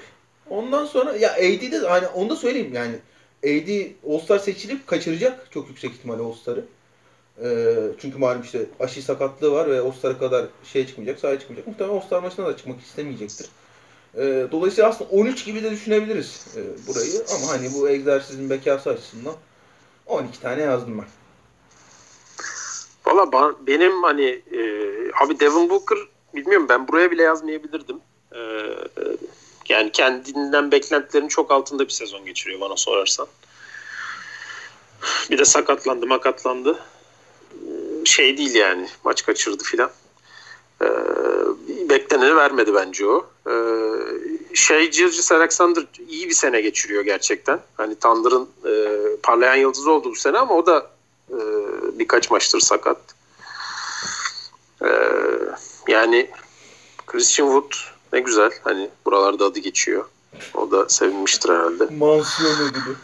[0.49, 2.95] Ondan sonra ya AD'de hani onu da söyleyeyim yani
[3.43, 6.65] AD All-Star seçilip kaçıracak çok yüksek ihtimalle All-Star'ı.
[7.43, 11.67] Ee, çünkü malum işte aşı sakatlığı var ve All-Star'a kadar şey çıkmayacak, sahaya çıkmayacak.
[11.67, 13.49] Muhtemelen All-Star maçına da çıkmak istemeyecektir.
[14.17, 17.23] Ee, dolayısıyla aslında 13 gibi de düşünebiliriz e, burayı.
[17.35, 19.35] Ama hani bu egzersizin bekası açısından
[20.05, 21.07] 12 tane yazdım ben.
[23.05, 24.61] Valla benim hani e,
[25.23, 25.97] abi Devin Booker
[26.35, 27.97] bilmiyorum ben buraya bile yazmayabilirdim.
[28.35, 28.39] E,
[29.69, 33.27] yani kendinden beklentilerin çok altında bir sezon geçiriyor bana sorarsan.
[35.31, 36.79] Bir de sakatlandı makatlandı.
[38.05, 39.91] Şey değil yani maç kaçırdı filan.
[40.81, 40.87] Ee,
[41.89, 43.27] bekleneni vermedi bence o.
[43.49, 43.53] Ee,
[44.53, 47.59] şey Gilgis Alexander iyi bir sene geçiriyor gerçekten.
[47.77, 50.89] Hani Thunder'ın e, parlayan yıldızı oldu bu sene ama o da
[51.29, 51.37] e,
[51.99, 52.97] birkaç maçtır sakat.
[54.83, 54.89] E,
[55.87, 56.29] yani
[57.07, 57.73] Christian Wood
[58.13, 58.51] ne güzel.
[58.63, 60.05] Hani buralarda adı geçiyor.
[60.53, 61.85] O da sevinmiştir herhalde.
[61.95, 62.95] Mansiyon ödülü.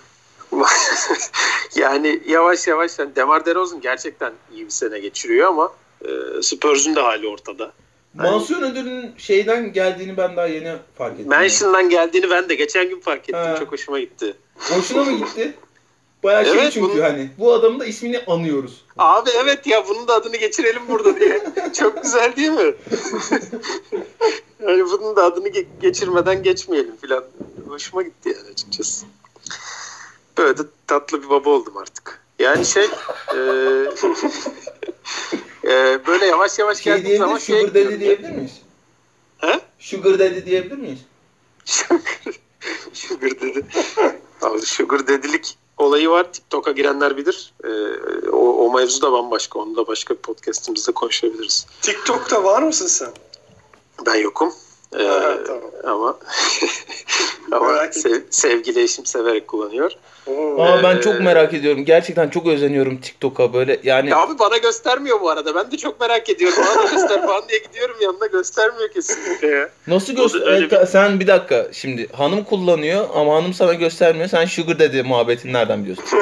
[1.75, 5.71] yani yavaş yavaş yani Demar DeRozan gerçekten iyi bir sene geçiriyor ama
[6.07, 7.71] e, Spurs'un da hali ortada.
[8.13, 11.29] Mansiyon yani, ödülünün şeyden geldiğini ben daha yeni fark ettim.
[11.29, 11.89] Mansion'dan yani.
[11.89, 13.35] geldiğini ben de geçen gün fark ettim.
[13.35, 13.55] Ha.
[13.59, 14.35] Çok hoşuma gitti.
[14.57, 15.53] Hoşuna mı gitti?
[16.23, 17.03] Bayağı şey evet, çünkü bunu...
[17.03, 17.29] hani.
[17.39, 18.85] Bu adamın da ismini anıyoruz.
[18.97, 21.43] Abi evet ya bunun da adını geçirelim burada diye.
[21.73, 22.73] Çok güzel değil mi?
[24.67, 27.23] yani bunun da adını ge- geçirmeden geçmeyelim filan.
[27.67, 29.05] Hoşuma gitti yani açıkçası.
[30.37, 32.21] Böyle de tatlı bir baba oldum artık.
[32.39, 33.37] Yani şey e,
[35.65, 38.61] e, böyle yavaş yavaş şey geldiğim zaman şey Sugar Daddy diyebilir miyiz?
[39.37, 39.59] He?
[39.79, 40.99] Sugar Daddy diyebilir miyiz?
[42.93, 43.59] Sugar Daddy.
[44.41, 46.33] Abi Sugar Daddy'lik olayı var.
[46.33, 47.53] TikTok'a girenler bilir.
[47.63, 49.59] Ee, o, o mevzu da bambaşka.
[49.59, 51.67] Onu da başka bir podcastimizde konuşabiliriz.
[51.81, 53.11] TikTok'ta var mısın sen?
[54.05, 54.53] Ben yokum.
[54.99, 55.71] Ee, tamam.
[55.83, 56.17] Ama
[57.51, 59.91] ama sev, sevgili eşim severek kullanıyor.
[60.57, 61.85] Aa, ben çok merak ediyorum.
[61.85, 63.79] Gerçekten çok özeniyorum TikTok'a böyle.
[63.83, 65.55] Yani ya abi bana göstermiyor bu arada.
[65.55, 66.57] Ben de çok merak ediyorum.
[66.67, 69.69] Bana da göster falan diye gidiyorum yanına göstermiyor kesinlikle ya.
[69.87, 70.71] Nasıl göster?
[70.71, 70.85] Bir...
[70.85, 74.27] Sen bir dakika şimdi hanım kullanıyor ama hanım sana göstermiyor.
[74.27, 76.05] Sen sugar dedi muhabbetini nereden biliyorsun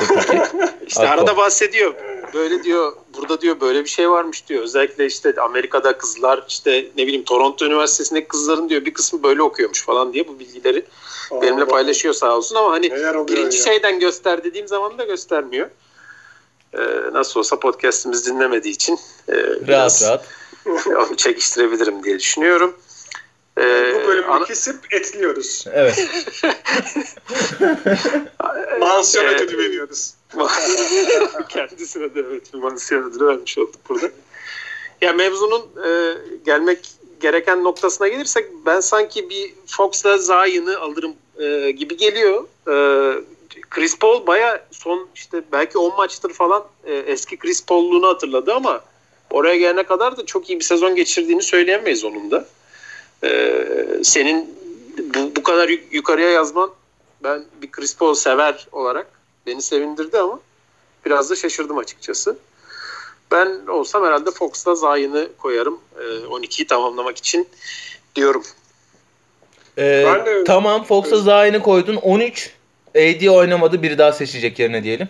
[0.88, 1.94] işte arada bahsediyor.
[2.34, 4.64] Böyle diyor burada diyor böyle bir şey varmış diyor.
[4.64, 9.82] Özellikle işte Amerika'da kızlar işte ne bileyim Toronto Üniversitesi'ndeki kızların diyor bir kısmı böyle okuyormuş
[9.84, 10.86] falan diye bu bilgileri
[11.32, 12.92] Aa, benimle paylaşıyor sağ olsun ama hani
[13.28, 13.64] birinci ya.
[13.64, 15.70] şeyden göster dediğim zaman da göstermiyor.
[16.74, 16.80] Ee,
[17.14, 19.34] nasıl olsa podcast'imiz dinlemediği için e,
[19.68, 20.26] rahat rahat
[20.88, 22.76] onu çekiştirebilirim diye düşünüyorum.
[23.58, 25.66] Ee, Bu bölümü ana- kesip etliyoruz.
[25.74, 26.08] Evet.
[28.80, 30.14] Mansiyon ödülü veriyoruz.
[31.50, 34.10] Kendisine de evet mansiyon ödülü vermiş olduk burada.
[35.02, 36.80] Ya mevzunun e, gelmek
[37.20, 42.44] gereken noktasına gelirsek ben sanki bir Fox'la Zayn'ı alırım e, gibi geliyor.
[42.68, 42.74] E,
[43.70, 48.82] Chris Paul baya son işte belki 10 maçtır falan e, eski Chris Paul'luğunu hatırladı ama
[49.32, 52.48] oraya gelene kadar da çok iyi bir sezon geçirdiğini söyleyemeyiz onun da.
[53.24, 53.66] E,
[54.04, 54.56] senin
[54.98, 56.72] bu, bu kadar yuk- yukarıya yazman
[57.24, 59.08] ben bir Chris Paul sever olarak
[59.48, 60.40] beni sevindirdi ama
[61.06, 62.38] biraz da şaşırdım açıkçası.
[63.32, 67.48] Ben olsam herhalde Fox'ta Zayn'ı koyarım e, 12'yi tamamlamak için
[68.16, 68.44] diyorum.
[69.78, 71.96] Ee, Ben de- tamam Fox'a Zayn'i koydun.
[71.96, 72.54] 13.
[72.96, 73.84] AD oynamadı.
[73.84, 75.10] Biri daha seçecek yerine diyelim.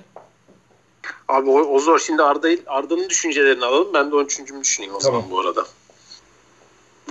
[1.28, 2.00] Abi o, o zor.
[2.00, 3.94] Şimdi Arda, Arda'nın düşüncelerini alalım.
[3.94, 4.40] Ben de 13.
[4.62, 5.22] düşüneyim o Tamam.
[5.22, 5.66] zaman bu arada.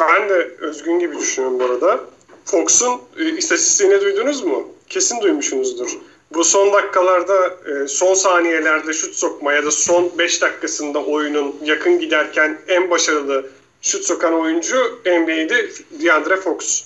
[0.00, 2.00] Ben de Özgün gibi düşünüyorum bu arada.
[2.44, 4.68] Fox'un e, istatistiğini duydunuz mu?
[4.88, 5.98] Kesin duymuşsunuzdur.
[6.34, 11.98] Bu son dakikalarda, e, son saniyelerde şut sokma ya da son 5 dakikasında oyunun yakın
[11.98, 13.46] giderken en başarılı
[13.82, 15.70] şut sokan oyuncu NBA'de
[16.02, 16.84] DeAndre Fox.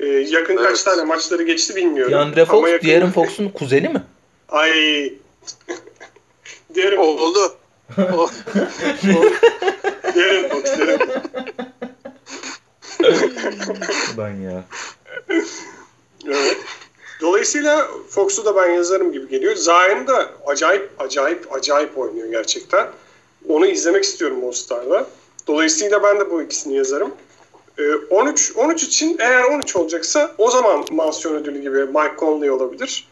[0.00, 0.84] E, yakın kaç Evet.
[0.84, 2.12] tane maçları geçti bilmiyorum.
[2.12, 4.02] DeAndre Fox, Ama yakın- diğerin Fox'un kuzeni mi?
[4.48, 5.12] Ay.
[6.74, 7.06] Diğerin Fox.
[7.20, 7.54] Oldu.
[10.14, 10.64] Diğerin Fox.
[10.78, 10.98] Diğerin
[13.58, 13.84] Fox.
[14.18, 14.64] Ben ya.
[16.26, 16.56] Evet.
[17.22, 19.56] Dolayısıyla Fox'u da ben yazarım gibi geliyor.
[19.56, 22.88] Zayn da acayip acayip acayip oynuyor gerçekten.
[23.48, 25.06] Onu izlemek istiyorum All-Star'da.
[25.46, 27.12] Dolayısıyla ben de bu ikisini yazarım.
[27.78, 33.08] Ee, 13 13 için eğer 13 olacaksa o zaman mansiyon ödülü gibi Mike Conley olabilir.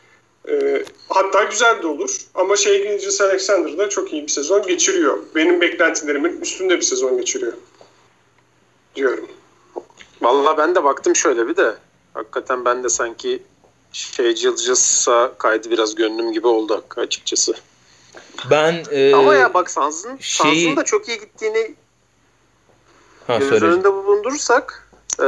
[0.49, 2.17] Ee, hatta güzel de olur.
[2.35, 5.19] Ama şey Gilgis Alexander da çok iyi bir sezon geçiriyor.
[5.35, 7.53] Benim beklentilerimin üstünde bir sezon geçiriyor.
[8.95, 9.29] Diyorum.
[10.23, 11.75] Vallahi ben de baktım şöyle bir de.
[12.15, 13.43] Hakikaten ben de sanki
[13.93, 17.55] şey Cılcıs'a kaydı biraz gönlüm gibi oldu açıkçası.
[18.51, 21.75] Ben e, Ama ya bak Sans'ın şeyi- Sans'ın da çok iyi gittiğini
[23.27, 23.65] ha, göz söyle.
[23.65, 24.89] önünde bulundurursak
[25.21, 25.27] e,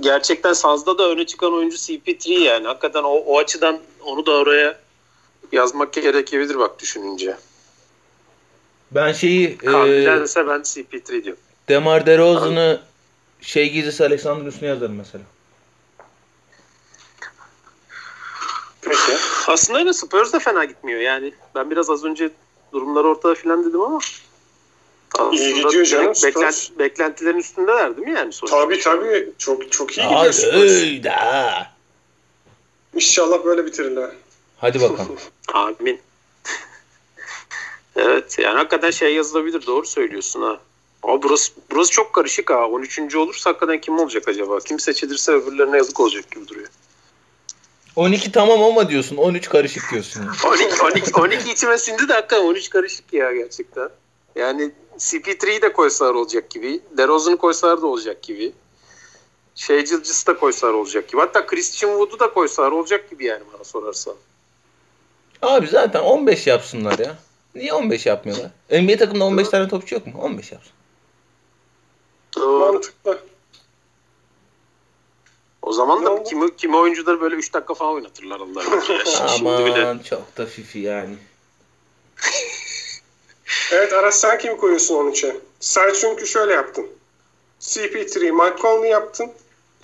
[0.00, 2.66] gerçekten Sans'da da öne çıkan oyuncu CP3 yani.
[2.66, 4.78] Hakikaten o, o açıdan onu da oraya
[5.52, 7.36] yazmak gerekebilir bak düşününce.
[8.90, 11.42] Ben şeyi e, Kandildense ben CP3 diyorum.
[11.68, 12.80] Demar DeRozan'ı
[13.40, 15.24] şey gizlisi Alexander'ın üstüne yazarım mesela.
[19.48, 21.32] Aslında öyle Spurs da fena gitmiyor yani.
[21.54, 22.30] Ben biraz az önce
[22.72, 24.00] durumlar ortada filan dedim ama
[25.32, 26.78] İyi gidiyor canım, beklent- Spurs.
[26.78, 28.60] beklentilerin üstündeler değil mi yani sonuçta?
[28.62, 29.32] Tabii tabii.
[29.38, 30.54] Çok çok iyi gidiyor Hadi Spurs.
[30.54, 31.14] öyle.
[32.94, 34.10] İnşallah böyle bitirirler.
[34.56, 35.16] Hadi bakalım.
[35.52, 36.00] Amin.
[37.96, 40.58] evet yani hakikaten şey yazılabilir doğru söylüyorsun ha.
[41.02, 42.68] Ama burası, burası çok karışık ha.
[42.68, 43.14] 13.
[43.16, 44.58] olursa hakikaten kim olacak acaba?
[44.58, 46.68] Kim seçilirse öbürlerine yazık olacak gibi duruyor.
[47.96, 49.16] 12 tamam ama diyorsun.
[49.16, 50.22] 13 karışık diyorsun.
[50.22, 50.50] ya.
[50.50, 53.88] 12, 12, 12 içime sindi de hakikaten 13 karışık ya gerçekten.
[54.36, 56.80] Yani CP3'yi de koysalar olacak gibi.
[56.96, 58.52] DeRozan'ı koysalar da olacak gibi.
[59.54, 61.20] Şey Gilgis'i de koysalar olacak gibi.
[61.20, 64.14] Hatta Christian Wood'u da koysalar olacak gibi yani bana sorarsan.
[65.42, 67.16] Abi zaten 15 yapsınlar ya.
[67.54, 68.50] Niye 15 yapmıyorlar?
[68.70, 70.12] NBA takımda 15 tane topçu yok mu?
[70.20, 70.72] 15 yapsın.
[72.36, 72.72] Doğru.
[72.72, 73.18] Mantıklı.
[75.64, 78.64] O zaman da kimi, kimi oyuncuları böyle 3 dakika falan oynatırlar onlar.
[79.36, 79.82] Şimdi bile.
[79.82, 81.16] Aman çok da fifi yani.
[83.72, 85.36] Evet Aras sen kimi koyuyorsun 13'e?
[85.60, 86.86] Sen çünkü şöyle yaptın.
[87.60, 89.30] CP3 Mike Conley yaptın.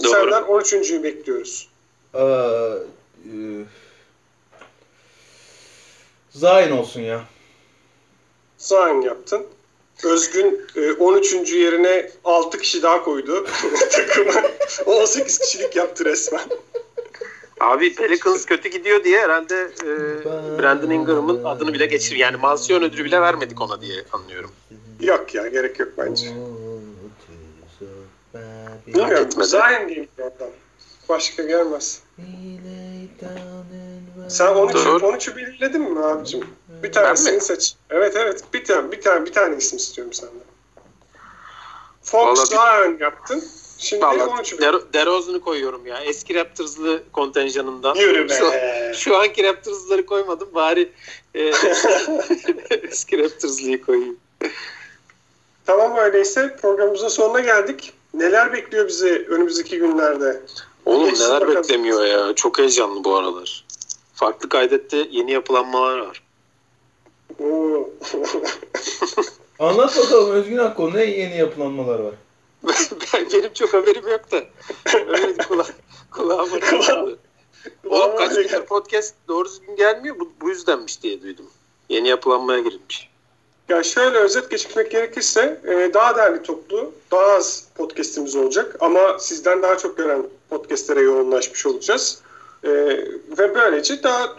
[0.04, 0.10] Doğru.
[0.10, 1.68] Senden 13.'ü bekliyoruz.
[2.14, 3.32] Ee, e,
[6.30, 7.24] Zayn olsun ya.
[8.58, 9.46] Zayn yaptın.
[10.04, 11.52] Özgün e, 13.
[11.52, 13.46] yerine 6 kişi daha koydu
[13.92, 14.42] takıma.
[14.86, 16.40] 18 kişilik yaptı resmen.
[17.60, 19.88] Abi Pelicans kötü gidiyor diye herhalde e,
[20.58, 22.16] Brandon Ingram'ın adını bile geçir.
[22.16, 24.50] Yani mansiyon ödülü bile vermedik ona diye anlıyorum.
[25.00, 26.26] Yok ya gerek yok bence.
[28.86, 29.28] Bilmiyorum.
[29.42, 30.50] Zayn diyeyim oradan.
[31.08, 32.02] Başka gelmez.
[34.28, 35.06] Sen 13'ü Doğru.
[35.06, 36.40] 13'ü belirledin mi abicim?
[36.82, 37.40] Bir tanesini mi?
[37.40, 37.74] seç.
[37.90, 38.44] Evet evet.
[38.54, 40.34] Bir tane bir tane bir tane isim istiyorum senden.
[42.02, 43.44] Fox ön yaptın.
[43.78, 44.62] Şimdi Vallahi 13'ü belirledin.
[44.62, 46.00] Der- DeRozan'ı koyuyorum ya.
[46.00, 47.94] Eski Raptors'lı kontenjanından.
[47.94, 48.34] Yürü be.
[48.94, 50.48] Şu, şu anki Raptors'ları koymadım.
[50.54, 50.92] Bari
[51.34, 51.40] e,
[52.70, 54.16] eski Raptors'lıyı koyayım.
[55.66, 57.92] Tamam öyleyse programımızın sonuna geldik.
[58.14, 60.40] Neler bekliyor bizi önümüzdeki günlerde?
[60.86, 61.62] Oğlum Geçsin neler bakalım.
[61.62, 62.34] beklemiyor ya.
[62.34, 63.64] Çok heyecanlı bu aralar.
[64.14, 66.22] Farklı kaydette yeni yapılanmalar var.
[69.58, 72.14] Anlat bakalım Özgün Akko ne yeni yapılanmalar var?
[73.14, 74.44] ben benim çok haberim yok da.
[75.08, 75.66] Öyle kula
[76.10, 77.18] kulağıma çaldı.
[77.86, 80.20] Oğlum kaç gündür podcast doğru düzgün gelmiyor.
[80.20, 81.46] Bu, bu yüzdenmiş diye duydum.
[81.88, 83.10] Yeni yapılanmaya girilmiş.
[83.68, 89.62] Ya şöyle özet geçmek gerekirse e, daha değerli toplu, daha az podcast'imiz olacak ama sizden
[89.62, 92.22] daha çok gelen podcast'lere yoğunlaşmış olacağız.
[92.64, 92.70] E,
[93.38, 94.36] ve böylece daha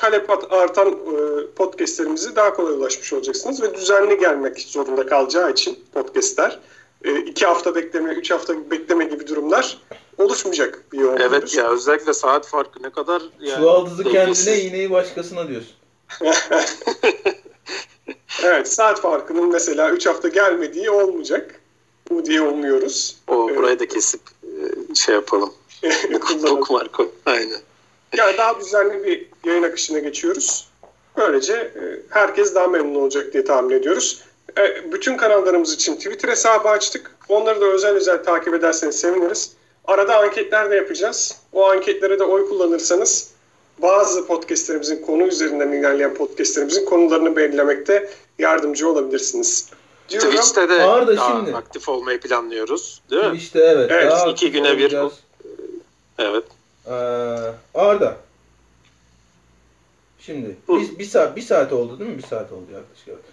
[0.00, 6.58] talep artan e, podcast'lerimizi daha kolay ulaşmış olacaksınız ve düzenli gelmek zorunda kalacağı için podcast'ler
[7.04, 9.78] e, iki hafta bekleme, üç hafta bekleme gibi durumlar
[10.18, 11.26] oluşmayacak bir yoğunluğumuz.
[11.26, 13.58] Evet ya özellikle saat farkı ne kadar yani.
[13.58, 14.44] Çuvaldızı dengesiz.
[14.44, 15.72] kendine iğneyi başkasına diyorsun.
[18.44, 21.60] Evet saat farkının mesela 3 hafta gelmediği olmayacak.
[22.10, 23.16] Bu diye umuyoruz.
[23.28, 25.52] O burayı da kesip e, şey yapalım.
[26.20, 26.58] Kullanalım.
[26.58, 27.08] Bookmark koy.
[27.26, 27.60] Aynen.
[28.16, 30.68] Yani daha düzenli bir yayın akışına geçiyoruz.
[31.16, 34.22] Böylece e, herkes daha memnun olacak diye tahmin ediyoruz.
[34.58, 37.16] E, Bütün kanallarımız için Twitter hesabı açtık.
[37.28, 39.52] Onları da özel özel takip ederseniz seviniriz.
[39.84, 41.36] Arada anketler de yapacağız.
[41.52, 43.30] O anketlere de oy kullanırsanız
[43.78, 49.70] bazı podcastlerimizin konu üzerinden ilerleyen podcastlerimizin konularını belirlemekte yardımcı olabilirsiniz.
[50.08, 50.30] Diyorum.
[50.30, 51.56] Twitch'te de daha şimdi.
[51.56, 53.00] aktif olmayı planlıyoruz.
[53.10, 53.36] Değil mi?
[53.36, 53.90] İşte evet.
[53.92, 55.12] Evet, daha iki güne bir olacağız.
[56.18, 56.44] Evet.
[56.90, 56.94] Ee,
[57.74, 58.16] Arda.
[60.18, 62.18] Şimdi biz bir saat bir saat oldu değil mi?
[62.18, 63.24] Bir saat oldu yaklaşık.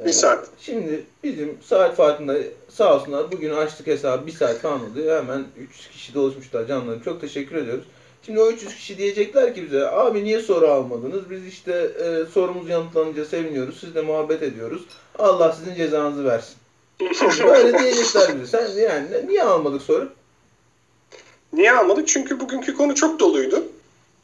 [0.00, 0.48] Ee, Bir saat.
[0.60, 2.36] Şimdi bizim saat farkında
[2.68, 5.10] sağ olsunlar bugün açtık hesabı bir saat falan oldu.
[5.10, 7.00] Hemen 300 kişi doluşmuşlar canlarım.
[7.00, 7.84] Çok teşekkür ediyoruz.
[8.26, 11.30] Şimdi o 300 kişi diyecekler ki bize abi niye soru almadınız?
[11.30, 13.80] Biz işte e, sorumuz yanıtlanınca seviniyoruz.
[13.80, 14.82] Sizle muhabbet ediyoruz.
[15.18, 16.56] Allah sizin cezanızı versin.
[17.48, 18.46] Böyle diyecekler bize.
[18.46, 20.12] Sen yani niye almadık soru?
[21.52, 22.08] Niye almadık?
[22.08, 23.64] Çünkü bugünkü konu çok doluydu.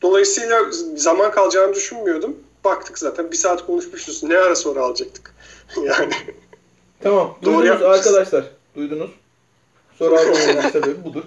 [0.02, 0.64] Dolayısıyla
[0.96, 2.36] zaman kalacağını düşünmüyordum.
[2.64, 4.22] Baktık zaten bir saat konuşmuşuz.
[4.22, 5.34] Ne ara soru alacaktık?
[5.76, 6.12] yani
[7.02, 7.38] Tamam.
[7.44, 8.06] Doğru Duydunuz yapmışız.
[8.06, 8.44] arkadaşlar.
[8.76, 9.10] Duydunuz.
[9.98, 11.22] Soru almamızın sebebi budur.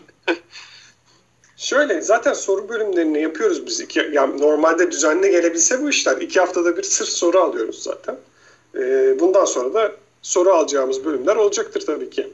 [1.57, 3.79] şöyle zaten soru bölümlerini yapıyoruz biz.
[3.81, 6.17] İki, yani normalde düzenli gelebilse bu işler.
[6.17, 8.17] iki haftada bir sırf soru alıyoruz zaten.
[8.75, 9.91] Ee, bundan sonra da
[10.21, 12.33] soru alacağımız bölümler olacaktır tabii ki.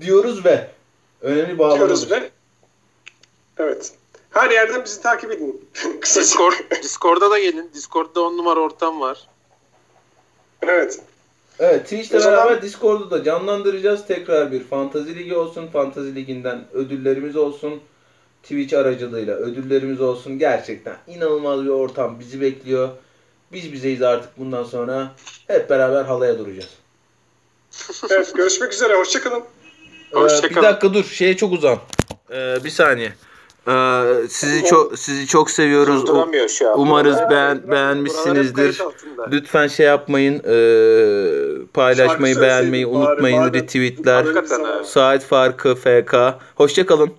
[0.00, 0.70] Diyoruz ve
[1.22, 2.08] önemli bağlamamız.
[2.08, 2.30] Diyoruz ve
[3.58, 3.92] evet.
[4.30, 5.68] Her yerden bizi takip edin.
[6.02, 6.52] Discord,
[6.82, 7.70] Discord'a da gelin.
[7.74, 9.28] Discord'da on numara ortam var.
[10.62, 11.00] Evet.
[11.58, 14.06] Evet Twitch'le O zaman- beraber Discord'u da canlandıracağız.
[14.06, 15.66] Tekrar bir Fantazi Ligi olsun.
[15.66, 17.80] Fantazi Ligi'nden ödüllerimiz olsun.
[18.42, 20.38] Twitch aracılığıyla ödüllerimiz olsun.
[20.38, 22.88] Gerçekten inanılmaz bir ortam bizi bekliyor.
[23.52, 25.12] Biz bizeyiz artık bundan sonra.
[25.46, 26.70] Hep beraber halaya duracağız.
[28.10, 28.34] Evet.
[28.34, 28.94] Görüşmek üzere.
[28.94, 29.44] Hoşçakalın.
[30.12, 30.66] Ee, Hoşça bir kalın.
[30.66, 31.04] dakika dur.
[31.04, 31.78] Şeye çok uzan.
[32.32, 33.12] Ee, bir saniye.
[33.68, 36.04] Ee, sizi çok sizi çok seviyoruz.
[36.76, 38.82] Umarız beğen beğenmişsinizdir.
[39.32, 40.34] Lütfen şey yapmayın.
[40.44, 43.52] ee, paylaşmayı, beğenmeyi unutmayın.
[43.52, 44.26] Retweetler.
[44.84, 46.14] Saat farkı FK.
[46.54, 47.10] Hoşçakalın.